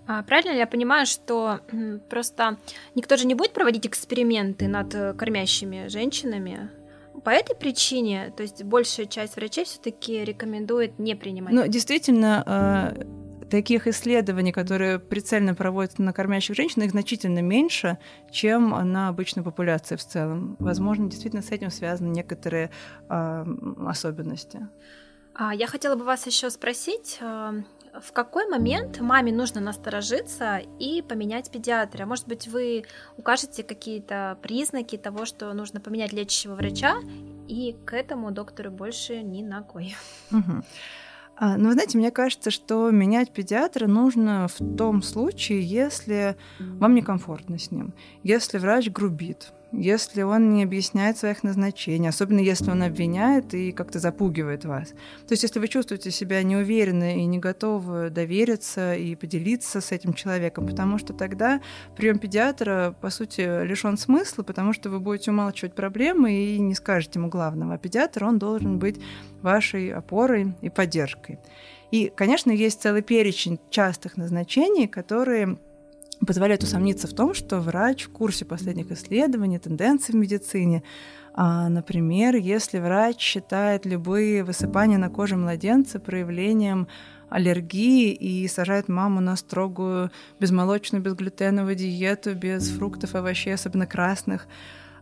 [0.08, 1.60] А, правильно ли я понимаю, что
[2.10, 2.58] просто
[2.96, 6.70] никто же не будет проводить эксперименты над э, кормящими женщинами?
[7.26, 11.54] По этой причине, то есть большая часть врачей все-таки рекомендует не принимать.
[11.54, 13.04] Ну, действительно, э,
[13.50, 17.98] таких исследований, которые прицельно проводятся на кормящих женщин, их значительно меньше,
[18.32, 20.56] чем на обычной популяции в целом.
[20.60, 22.72] Возможно, действительно с этим связаны некоторые
[23.10, 23.46] э,
[23.86, 24.68] особенности.
[25.34, 27.20] А, я хотела бы вас еще спросить,
[28.02, 32.06] в какой момент маме нужно насторожиться и поменять педиатра?
[32.06, 32.86] Может быть, вы
[33.18, 36.98] укажете какие-то признаки того, что нужно поменять лечащего врача,
[37.48, 39.96] и к этому доктору больше ни ногой.
[40.32, 40.64] Угу.
[41.40, 47.70] Ну, знаете, мне кажется, что менять педиатра нужно в том случае, если вам некомфортно с
[47.70, 53.72] ним, если врач грубит, если он не объясняет своих назначений, особенно если он обвиняет и
[53.72, 54.90] как-то запугивает вас.
[55.28, 60.14] То есть, если вы чувствуете себя неуверенно и не готовы довериться и поделиться с этим
[60.14, 61.62] человеком, потому что тогда
[61.96, 67.20] прием педиатра, по сути, лишен смысла, потому что вы будете умалчивать проблемы и не скажете
[67.20, 67.74] ему главного.
[67.74, 69.00] А педиатр, он должен быть
[69.42, 71.40] вашей опорой и поддержкой.
[71.92, 75.58] И, конечно, есть целый перечень частых назначений, которые
[76.26, 80.84] позволяет усомниться в том, что врач в курсе последних исследований, тенденций в медицине.
[81.34, 86.88] А, например, если врач считает любые высыпания на коже младенца проявлением
[87.30, 94.48] аллергии и сажает маму на строгую безмолочную, безглютеновую диету, без фруктов, овощей, особенно красных.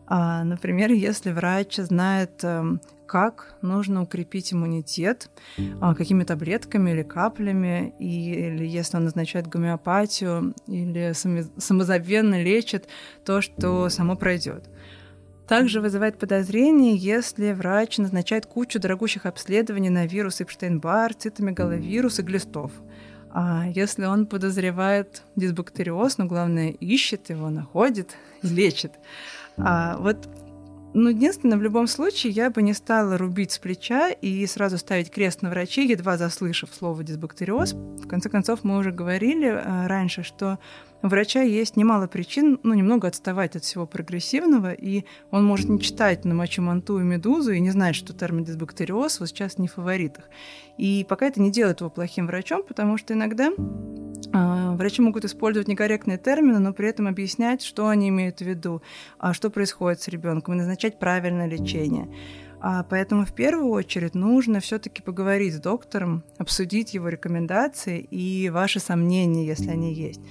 [0.07, 5.29] А, например, если врач знает эм, как нужно укрепить иммунитет,
[5.81, 12.87] а, какими таблетками или каплями, или если он назначает гомеопатию, или самозабвенно лечит
[13.23, 14.69] то, что само пройдет.
[15.47, 22.71] Также вызывает подозрение, если врач назначает кучу дорогущих обследований на вирус Эпштейн-Бар, цитомегаловирус и глистов.
[23.29, 28.93] А если он подозревает дисбактериоз, но главное ищет его, находит и лечит.
[29.57, 30.27] А вот
[30.95, 35.11] ну, единственное, в любом случае, я бы не стала рубить с плеча и сразу ставить
[35.11, 37.73] крест на врачей, едва заслышав слово дисбактериоз.
[37.73, 40.57] В конце концов, мы уже говорили э, раньше, что
[41.03, 45.81] у врача есть немало причин, ну, немного отставать от всего прогрессивного, и он может не
[45.81, 49.73] читать на мочеманту и медузу и не знать, что термин дисбактериоз вот сейчас не в
[49.73, 50.29] фаворитах.
[50.77, 53.51] И пока это не делает его плохим врачом, потому что иногда
[54.75, 58.81] врачи могут использовать некорректные термины, но при этом объяснять, что они имеют в виду,
[59.17, 62.07] а что происходит с ребенком, и назначать правильное лечение.
[62.61, 68.79] А поэтому в первую очередь нужно все-таки поговорить с доктором, обсудить его рекомендации и ваши
[68.79, 70.21] сомнения, если они есть.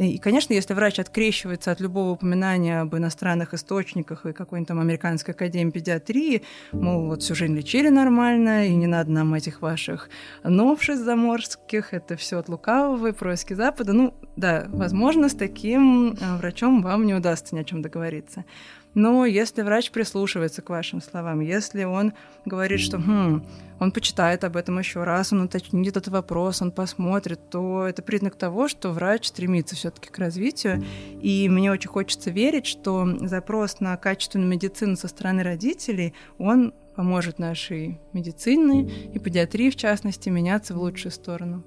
[0.00, 5.34] И, конечно, если врач открещивается от любого упоминания об иностранных источниках и какой-нибудь там американской
[5.34, 10.08] академии педиатрии, мол, вот всю жизнь лечили нормально, и не надо нам этих ваших
[10.42, 13.92] новшеств заморских, это все от лукавого и происки Запада.
[13.92, 18.46] Ну, да, возможно, с таким э, врачом вам не удастся ни о чем договориться.
[18.94, 22.12] Но если врач прислушивается к вашим словам, если он
[22.44, 23.44] говорит, что хм,
[23.78, 28.34] он почитает об этом еще раз, он уточнит этот вопрос, он посмотрит, то это признак
[28.34, 30.84] того, что врач стремится все-таки к развитию.
[31.20, 37.38] И мне очень хочется верить, что запрос на качественную медицину со стороны родителей, он поможет
[37.38, 41.62] нашей медицине и педиатрии, в частности, меняться в лучшую сторону.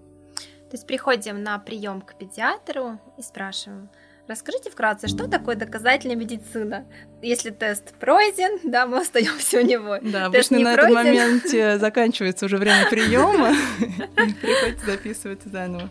[0.70, 3.90] То есть приходим на прием к педиатру и спрашиваем,
[4.26, 6.86] Расскажите вкратце, что такое доказательная медицина?
[7.22, 9.98] Если тест пройден, да, мы остаемся у него.
[10.02, 10.98] Да, тест обычно на пройден.
[10.98, 13.54] этом моменте заканчивается уже время приема,
[14.16, 15.90] приходится записывать заново.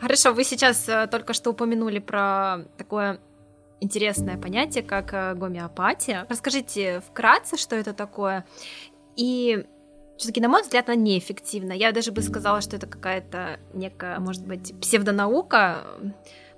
[0.00, 3.18] Хорошо, вы сейчас э, только что упомянули про такое
[3.80, 6.26] интересное понятие, как э, гомеопатия.
[6.28, 8.44] Расскажите вкратце, что это такое,
[9.16, 9.64] и
[10.16, 11.72] все-таки, на мой взгляд, она неэффективна.
[11.72, 15.84] Я даже бы сказала, что это какая-то некая, может быть, псевдонаука,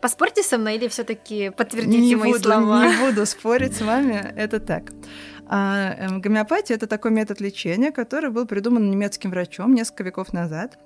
[0.06, 2.86] Поспорьте со мной или все-таки подтвердите не мои буду, слова?
[2.86, 4.92] Не буду спорить с вами, это так.
[5.48, 10.78] А, эм, гомеопатия– это такой метод лечения, который был придуман немецким врачом несколько веков назад.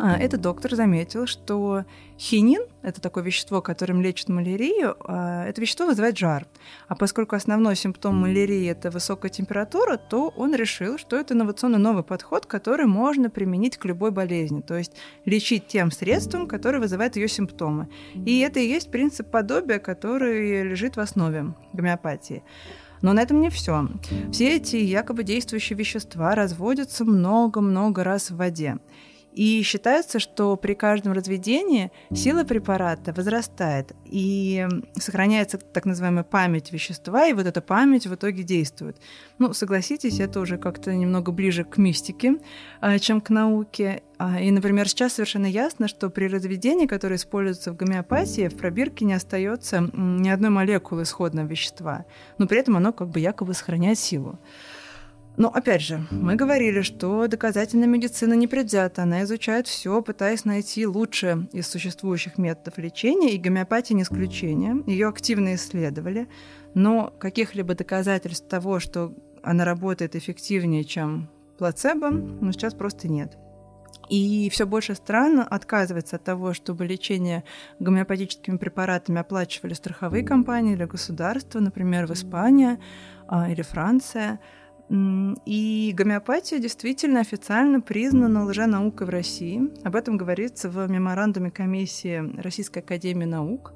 [0.00, 1.84] А, этот доктор заметил, что
[2.16, 6.46] хинин, это такое вещество, которым лечат малярию, а, это вещество вызывает жар.
[6.86, 12.04] А поскольку основной симптом малярии– это высокая температура, то он решил, что это инновационный новый
[12.04, 14.92] подход, который можно применить к любой болезни, то есть
[15.24, 17.88] лечить тем средством, которое вызывает ее симптомы.
[18.14, 22.44] И это и есть принцип подобия, который лежит в основе гомеопатии.
[23.02, 23.88] Но на этом не все.
[24.32, 28.78] Все эти якобы действующие вещества разводятся много-много раз в воде.
[29.32, 37.26] И считается, что при каждом разведении сила препарата возрастает, и сохраняется так называемая память вещества,
[37.26, 38.96] и вот эта память в итоге действует.
[39.38, 42.38] Ну, согласитесь, это уже как-то немного ближе к мистике,
[42.80, 44.02] а, чем к науке.
[44.18, 49.04] А, и, например, сейчас совершенно ясно, что при разведении, которое используется в гомеопатии, в пробирке
[49.04, 52.04] не остается ни одной молекулы исходного вещества,
[52.38, 54.38] но при этом оно как бы якобы сохраняет силу.
[55.38, 60.84] Но опять же, мы говорили, что доказательная медицина не предвзята, она изучает все, пытаясь найти
[60.84, 64.82] лучшее из существующих методов лечения, и гомеопатия не исключение.
[64.88, 66.26] Ее активно исследовали,
[66.74, 73.38] но каких-либо доказательств того, что она работает эффективнее, чем плацебо, ну, сейчас просто нет.
[74.08, 77.44] И все больше стран отказывается от того, чтобы лечение
[77.78, 82.78] гомеопатическими препаратами оплачивали страховые компании или государства, например, в Испании
[83.28, 84.40] а, или Франция.
[84.90, 89.70] И гомеопатия действительно официально признана лженаукой в России.
[89.84, 93.74] Об этом говорится в меморандуме комиссии Российской академии наук.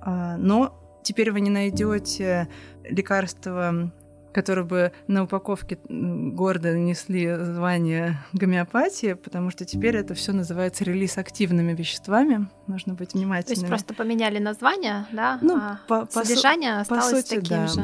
[0.00, 2.48] А, но теперь вы не найдете
[2.84, 3.92] лекарства,
[4.32, 11.18] которые бы на упаковке гордо несли звание гомеопатии, потому что теперь это все называется релиз
[11.18, 12.48] активными веществами.
[12.66, 13.44] Нужно быть внимательным.
[13.44, 15.38] То есть просто поменяли название, да?
[15.42, 17.66] Ну, а по, содержание по, осталось сути, таким да.
[17.66, 17.82] же.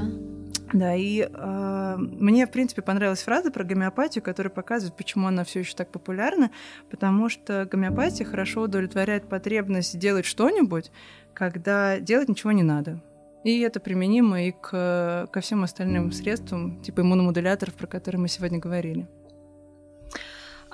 [0.72, 5.60] Да, и э, мне, в принципе, понравилась фраза про гомеопатию, которая показывает, почему она все
[5.60, 6.50] еще так популярна,
[6.90, 10.90] потому что гомеопатия хорошо удовлетворяет потребность делать что-нибудь,
[11.34, 13.00] когда делать ничего не надо.
[13.44, 18.58] И это применимо и к, ко всем остальным средствам, типа иммуномодуляторов, про которые мы сегодня
[18.58, 19.06] говорили.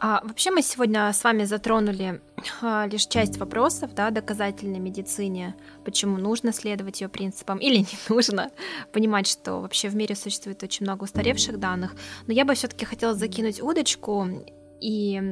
[0.05, 2.21] А, вообще мы сегодня с вами затронули
[2.61, 8.51] а, лишь часть вопросов да, доказательной медицине, почему нужно следовать ее принципам или не нужно,
[8.93, 11.95] понимать, что вообще в мире существует очень много устаревших данных.
[12.27, 14.27] Но я бы все-таки хотела закинуть удочку
[14.81, 15.23] и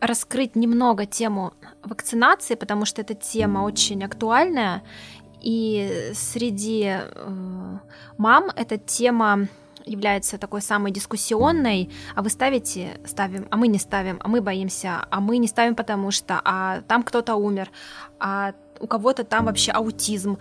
[0.00, 1.52] раскрыть немного тему
[1.84, 4.82] вакцинации, потому что эта тема очень актуальная,
[5.40, 7.78] и среди э,
[8.18, 9.46] мам эта тема
[9.86, 15.06] является такой самой дискуссионной, а вы ставите, ставим, а мы не ставим, а мы боимся,
[15.10, 17.70] а мы не ставим потому что, а там кто-то умер,
[18.18, 20.38] а у кого-то там вообще аутизм.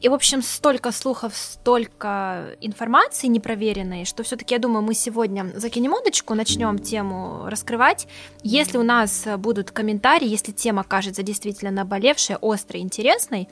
[0.00, 5.92] И, в общем, столько слухов, столько информации непроверенной, что все-таки, я думаю, мы сегодня закинем
[5.94, 8.06] удочку, начнем тему раскрывать.
[8.42, 13.48] Если у нас будут комментарии, если тема кажется действительно наболевшей, острой, интересной,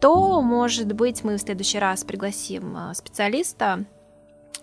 [0.00, 3.84] то, может быть, мы в следующий раз пригласим э, специалиста, а,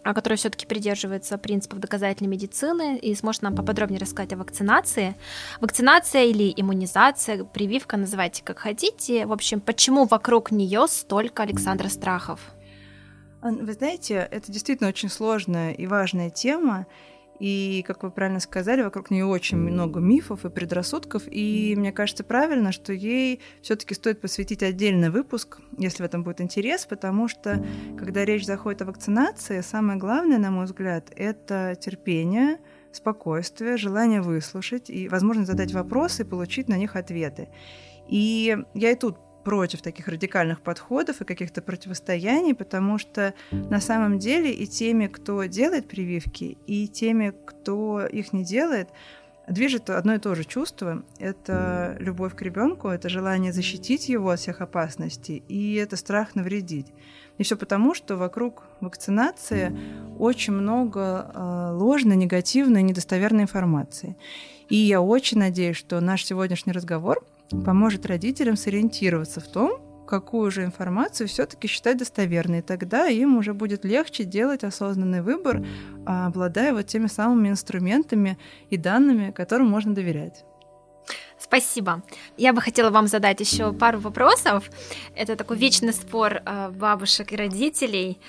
[0.03, 5.15] который все-таки придерживается принципов доказательной медицины и сможет нам поподробнее рассказать о вакцинации.
[5.61, 9.25] Вакцинация или иммунизация, прививка, называйте как хотите.
[9.25, 12.39] В общем, почему вокруг нее столько Александра страхов?
[13.41, 16.87] Вы знаете, это действительно очень сложная и важная тема.
[17.39, 21.23] И, как вы правильно сказали, вокруг нее очень много мифов и предрассудков.
[21.25, 26.41] И мне кажется правильно, что ей все-таки стоит посвятить отдельный выпуск, если в этом будет
[26.41, 27.63] интерес, потому что,
[27.97, 32.57] когда речь заходит о вакцинации, самое главное, на мой взгляд, это терпение,
[32.91, 37.49] спокойствие, желание выслушать и возможность задать вопросы и получить на них ответы.
[38.07, 44.19] И я и тут против таких радикальных подходов и каких-то противостояний, потому что на самом
[44.19, 48.89] деле и теми, кто делает прививки, и теми, кто их не делает,
[49.47, 51.03] движет одно и то же чувство.
[51.17, 56.87] Это любовь к ребенку, это желание защитить его от всех опасностей, и это страх навредить.
[57.37, 59.75] И все потому, что вокруг вакцинации
[60.19, 64.17] очень много э, ложной, негативной, недостоверной информации.
[64.67, 70.63] И я очень надеюсь, что наш сегодняшний разговор– поможет родителям сориентироваться в том, какую же
[70.63, 72.61] информацию все-таки считать достоверной.
[72.61, 75.63] Тогда им уже будет легче делать осознанный выбор,
[76.05, 78.37] а, обладая вот теми самыми инструментами
[78.71, 80.43] и данными, которым можно доверять.
[81.37, 82.03] Спасибо.
[82.37, 84.69] Я бы хотела вам задать еще пару вопросов.
[85.15, 88.19] Это такой вечный спор а, бабушек и родителей.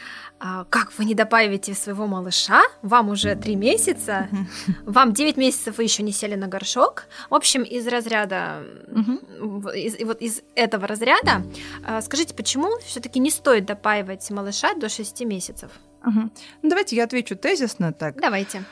[0.43, 2.62] А, как вы не добавите своего малыша?
[2.80, 4.28] Вам уже три месяца,
[4.86, 7.05] вам 9 месяцев вы еще не сели на горшок.
[7.28, 8.64] В общем, из разряда,
[9.74, 11.43] из, вот из этого разряда,
[11.84, 15.70] а, скажите, почему все-таки не стоит допаивать малыша до 6 месяцев?
[16.62, 18.18] Ну, давайте я отвечу тезисно так.
[18.18, 18.64] Давайте.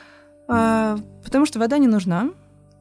[0.47, 2.31] А, потому что вода не нужна.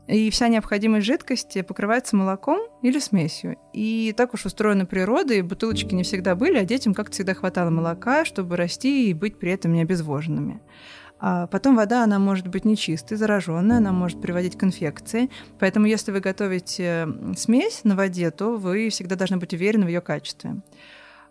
[0.09, 3.57] И вся необходимость жидкости покрывается молоком или смесью.
[3.75, 7.69] И так уж устроена природа, и бутылочки не всегда были, а детям как-то всегда хватало
[7.69, 10.63] молока, чтобы расти и быть при этом не обезвоженными.
[11.21, 15.31] А потом вода, она может быть нечистой, зараженная, она может приводить к инфекции.
[15.59, 20.01] Поэтому если вы готовите смесь на воде, то вы всегда должны быть уверены в ее
[20.01, 20.63] качестве.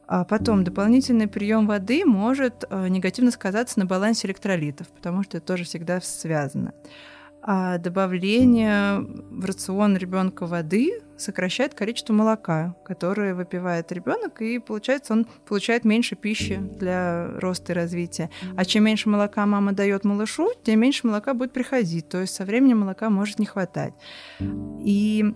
[0.06, 5.48] А потом дополнительный прием воды может э, негативно сказаться на балансе электролитов, потому что это
[5.48, 6.74] тоже всегда связано.
[7.50, 15.26] А добавление в рацион ребенка воды сокращает количество молока, которое выпивает ребенок, и получается, он
[15.48, 18.30] получает меньше пищи для роста и развития.
[18.58, 22.10] А чем меньше молока мама дает малышу, тем меньше молока будет приходить.
[22.10, 23.94] То есть со временем молока может не хватать.
[24.84, 25.34] И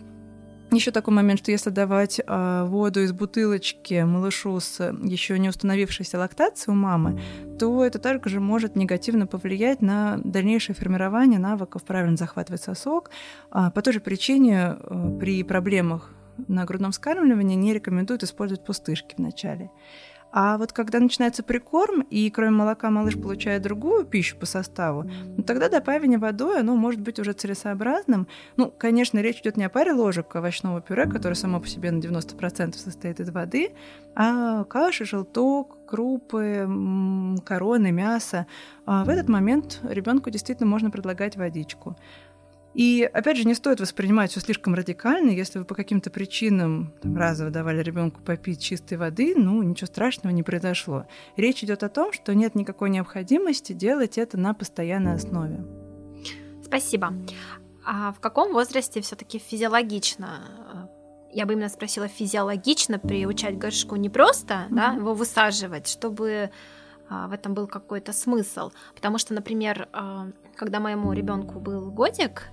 [0.71, 6.17] еще такой момент, что если давать э, воду из бутылочки малышу с еще не установившейся
[6.17, 7.19] лактацией у мамы,
[7.59, 13.11] то это также может негативно повлиять на дальнейшее формирование навыков правильно захватывать сосок.
[13.49, 16.11] А по той же причине э, при проблемах
[16.47, 19.69] на грудном вскармливании не рекомендуют использовать пустышки вначале.
[20.31, 25.03] А вот когда начинается прикорм, и кроме молока малыш получает другую пищу по составу,
[25.37, 28.27] ну, тогда добавление водой, оно может быть уже целесообразным.
[28.55, 31.99] Ну, конечно, речь идет не о паре ложек овощного пюре, которое само по себе на
[31.99, 33.71] 90% состоит из воды,
[34.15, 36.67] а каши, желток, крупы,
[37.45, 38.47] короны, мясо.
[38.85, 41.97] А в этот момент ребенку действительно можно предлагать водичку.
[42.73, 45.31] И опять же, не стоит воспринимать все слишком радикально.
[45.31, 50.33] Если вы по каким-то причинам там, разово давали ребенку попить чистой воды, ну ничего страшного
[50.33, 51.05] не произошло.
[51.35, 55.65] Речь идет о том, что нет никакой необходимости делать это на постоянной основе.
[56.63, 57.13] Спасибо.
[57.85, 60.39] А в каком возрасте все-таки физиологично
[60.73, 61.01] э,
[61.33, 64.75] я бы именно спросила, физиологично приучать горшку не просто mm-hmm.
[64.75, 66.51] да, его высаживать, чтобы
[67.09, 68.71] а, в этом был какой-то смысл.
[68.95, 72.43] Потому что, например, а, когда моему ребенку был годик,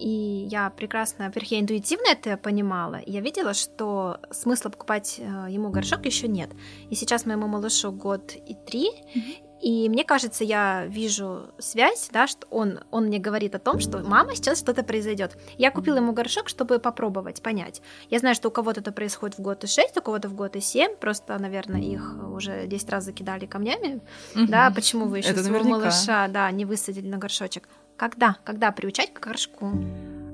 [0.00, 5.46] и я прекрасно, во-первых, я интуитивно это понимала, и я видела, что смысла покупать э,
[5.50, 6.50] ему горшок еще нет.
[6.88, 9.50] И сейчас моему малышу год и три, mm-hmm.
[9.60, 13.98] И мне кажется, я вижу связь, да, что он, он мне говорит о том, что
[13.98, 15.36] мама, сейчас что-то произойдет.
[15.58, 17.82] Я купила ему горшок, чтобы попробовать, понять.
[18.08, 20.56] Я знаю, что у кого-то это происходит в год и 6, у кого-то в год
[20.56, 24.00] и 7, просто, наверное, их уже 10 раз закидали камнями,
[24.34, 24.46] угу.
[24.46, 27.68] да, почему вы еще своего малыша, да, не высадили на горшочек.
[28.00, 28.38] Когда?
[28.44, 29.72] Когда приучать к горшку?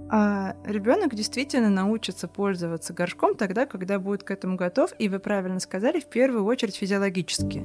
[0.08, 5.58] А ребенок действительно научится пользоваться горшком тогда, когда будет к этому готов, и вы правильно
[5.58, 7.64] сказали, в первую очередь физиологически.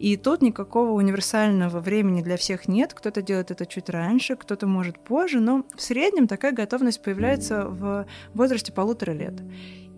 [0.00, 2.92] И тут никакого универсального времени для всех нет.
[2.92, 8.04] Кто-то делает это чуть раньше, кто-то может позже, но в среднем такая готовность появляется в
[8.34, 9.34] возрасте полутора лет.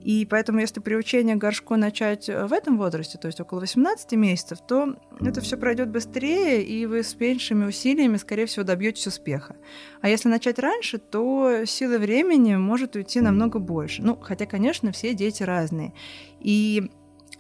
[0.09, 4.11] И поэтому, если приучение к горшку начать э, в этом возрасте, то есть около 18
[4.13, 9.57] месяцев, то это все пройдет быстрее, и вы с меньшими усилиями, скорее всего, добьетесь успеха.
[10.01, 14.01] А если начать раньше, то силы времени может уйти намного больше.
[14.01, 15.93] Ну, хотя, конечно, все дети разные.
[16.41, 16.91] И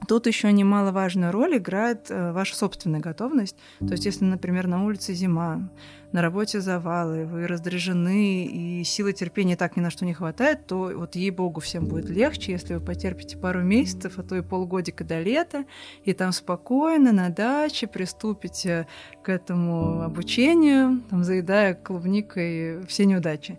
[0.07, 3.57] Тут еще немаловажную роль играет э, ваша собственная готовность.
[3.81, 5.71] То есть, если, например, на улице зима,
[6.13, 10.91] на работе завалы, вы раздражены, и силы терпения так ни на что не хватает, то
[10.95, 15.21] вот ей-богу всем будет легче, если вы потерпите пару месяцев, а то и полгодика до
[15.21, 15.65] лета,
[16.05, 18.87] и там спокойно на даче приступите
[19.23, 23.59] к этому обучению, там, заедая клубникой все неудачи.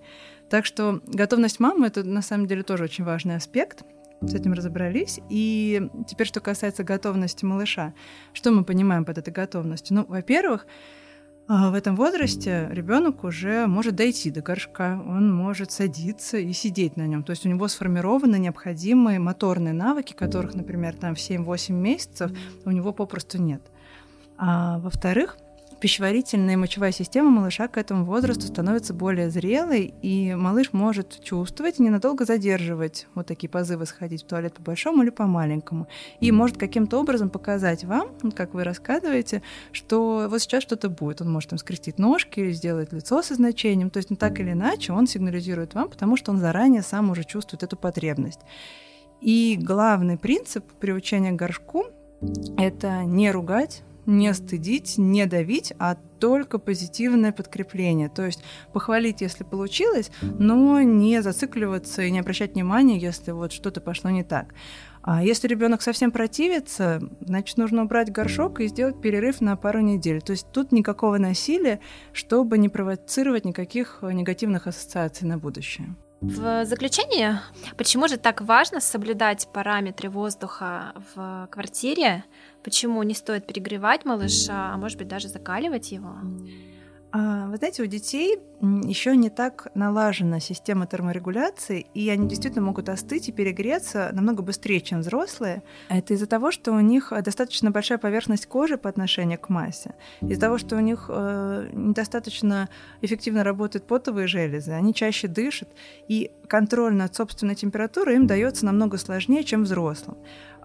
[0.50, 3.84] Так что готовность мамы— это на самом деле тоже очень важный аспект—
[4.22, 5.20] с этим разобрались.
[5.30, 7.94] И теперь, что касается готовности малыша,
[8.34, 9.96] что мы понимаем под этой готовностью?
[9.96, 10.68] Ну, во-первых,
[11.50, 17.08] в этом возрасте ребенок уже может дойти до горшка, он может садиться и сидеть на
[17.08, 17.24] нем.
[17.24, 22.32] То есть у него сформированы необходимые моторные навыки, которых, например, там в 7-8 месяцев
[22.66, 23.64] у него попросту нет.
[24.38, 25.38] А во-вторых,
[25.80, 31.80] пищеварительная и мочевая система малыша к этому возрасту становится более зрелой, и малыш может чувствовать
[31.80, 35.88] и ненадолго задерживать вот такие позывы сходить в туалет по большому или по маленькому.
[36.20, 41.22] И может каким-то образом показать вам, как вы рассказываете, что вот сейчас что-то будет.
[41.22, 43.90] Он может там скрестить ножки или сделать лицо со значением.
[43.90, 47.24] То есть, ну так или иначе, он сигнализирует вам, потому что он заранее сам уже
[47.24, 48.42] чувствует эту потребность.
[49.22, 51.86] И главный принцип приучения к горшку—
[52.58, 58.10] это не ругать, не стыдить, не давить, а только позитивное подкрепление.
[58.10, 58.44] То есть
[58.74, 64.24] похвалить, если получилось, но не зацикливаться и не обращать внимания, если вот что-то пошло не
[64.24, 64.54] так.
[65.02, 70.22] А если ребенок совсем противится, значит, нужно убрать горшок и сделать перерыв на пару недель.
[70.22, 71.80] То есть тут никакого насилия,
[72.12, 75.96] чтобы не провоцировать никаких негативных ассоциаций на будущее.
[76.22, 77.40] В заключение,
[77.78, 82.26] почему же так важно соблюдать параметры воздуха в квартире?
[82.62, 86.16] Почему не стоит перегревать малыша, а может быть даже закаливать его?
[87.12, 92.90] А, вы знаете, у детей еще не так налажена система терморегуляции, и они действительно могут
[92.90, 95.64] остыть и перегреться намного быстрее, чем взрослые.
[95.88, 100.42] Это из-за того, что у них достаточно большая поверхность кожи по отношению к массе, из-за
[100.42, 102.70] того, что у них э, недостаточно
[103.02, 105.70] эффективно работают потовые железы, они чаще дышат,
[106.08, 110.18] и контроль над собственной температурой им дается намного сложнее, чем взрослым.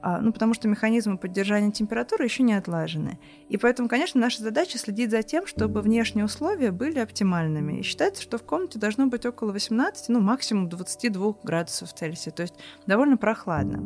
[0.06, 3.18] А, ну, потому что механизмы поддержания температуры еще не отлажены.
[3.48, 7.78] И поэтому, конечно, наша задача следить за тем, чтобы внешние условия были оптимальными.
[7.78, 12.42] И считается, что в комнате должно быть около 18, ну, максимум 22 градусов Цельсия, то
[12.42, 12.52] есть
[12.86, 13.82] довольно прохладно.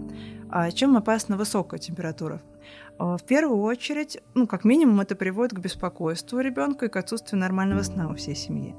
[0.50, 2.42] А чем опасна высокая температура?
[2.98, 7.38] А, в первую очередь, ну, как минимум, это приводит к беспокойству ребенка и к отсутствию
[7.38, 8.74] нормального сна у всей семьи.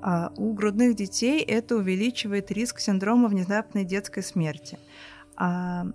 [0.00, 4.80] А у грудных детей это увеличивает риск синдрома внезапной детской смерти.
[5.36, 5.86] А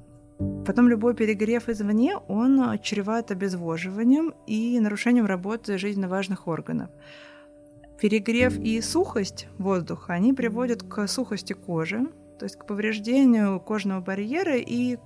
[0.65, 6.89] Потом любой перегрев извне, он чреват обезвоживанием и нарушением работы жизненно важных органов.
[7.99, 12.05] Перегрев и сухость воздуха, они приводят к сухости кожи,
[12.37, 14.97] то есть к повреждению кожного барьера, и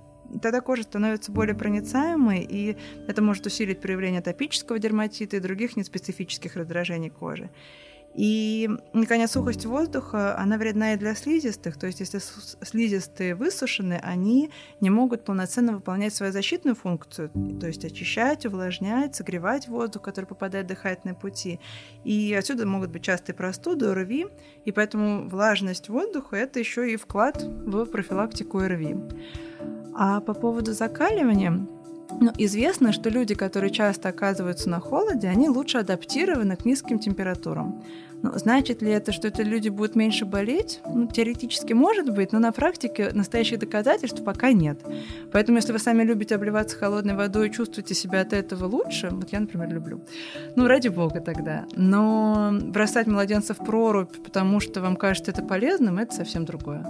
[0.42, 2.76] тогда кожа становится более проницаемой, и
[3.08, 7.50] это может усилить проявление топического дерматита и других неспецифических раздражений кожи.
[8.14, 12.20] И, наконец, сухость воздуха, она вредна и для слизистых, то есть если
[12.62, 14.50] слизистые высушены, они
[14.80, 20.66] не могут полноценно выполнять свою защитную функцию, то есть очищать, увлажнять, согревать воздух, который попадает
[20.66, 21.58] в дыхательные пути.
[22.04, 24.26] И отсюда могут быть частые простуды, ОРВИ,
[24.66, 28.96] и поэтому влажность воздуха– это еще и вклад в профилактику ОРВИ.
[29.94, 31.66] А по поводу закаливания,
[32.20, 37.82] ну, известно, что люди, которые часто оказываются на холоде, они лучше адаптированы к низким температурам.
[38.22, 40.80] Но значит ли это, что эти люди будут меньше болеть?
[40.86, 44.78] Ну, теоретически может быть, но на практике настоящих доказательств пока нет.
[45.32, 49.30] Поэтому, если вы сами любите обливаться холодной водой и чувствуете себя от этого лучше, вот
[49.32, 50.00] я, например, люблю,
[50.54, 51.66] ну, ради бога тогда.
[51.74, 56.86] Но бросать младенца в прорубь, потому что вам кажется это полезным, это совсем другое.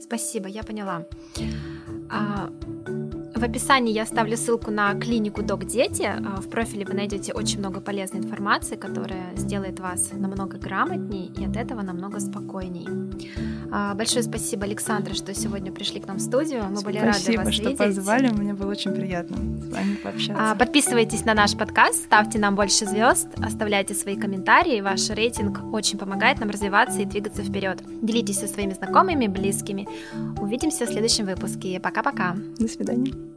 [0.00, 1.04] Спасибо, я поняла.
[2.10, 2.50] А,
[3.44, 6.04] в описании я оставлю ссылку на клинику Док Дети.
[6.04, 11.44] А, в профиле вы найдете очень много полезной информации, которая сделает вас намного грамотнее и
[11.44, 12.88] от этого намного спокойней.
[13.70, 16.62] А, большое спасибо, Александра, что сегодня пришли к нам в студию.
[16.70, 17.78] Мы спасибо, были рады вас Спасибо, что видеть.
[17.78, 18.28] позвали.
[18.30, 20.56] Мне было очень приятно с вами пообщаться.
[20.58, 24.80] Подписывайтесь на наш подкаст, ставьте нам больше звезд, оставляйте свои комментарии.
[24.80, 27.82] Ваш рейтинг очень помогает нам развиваться и двигаться вперед.
[28.00, 29.86] Делитесь со своими знакомыми, близкими.
[30.40, 31.78] Увидимся в следующем выпуске.
[31.78, 32.36] Пока-пока.
[32.58, 33.33] До свидания.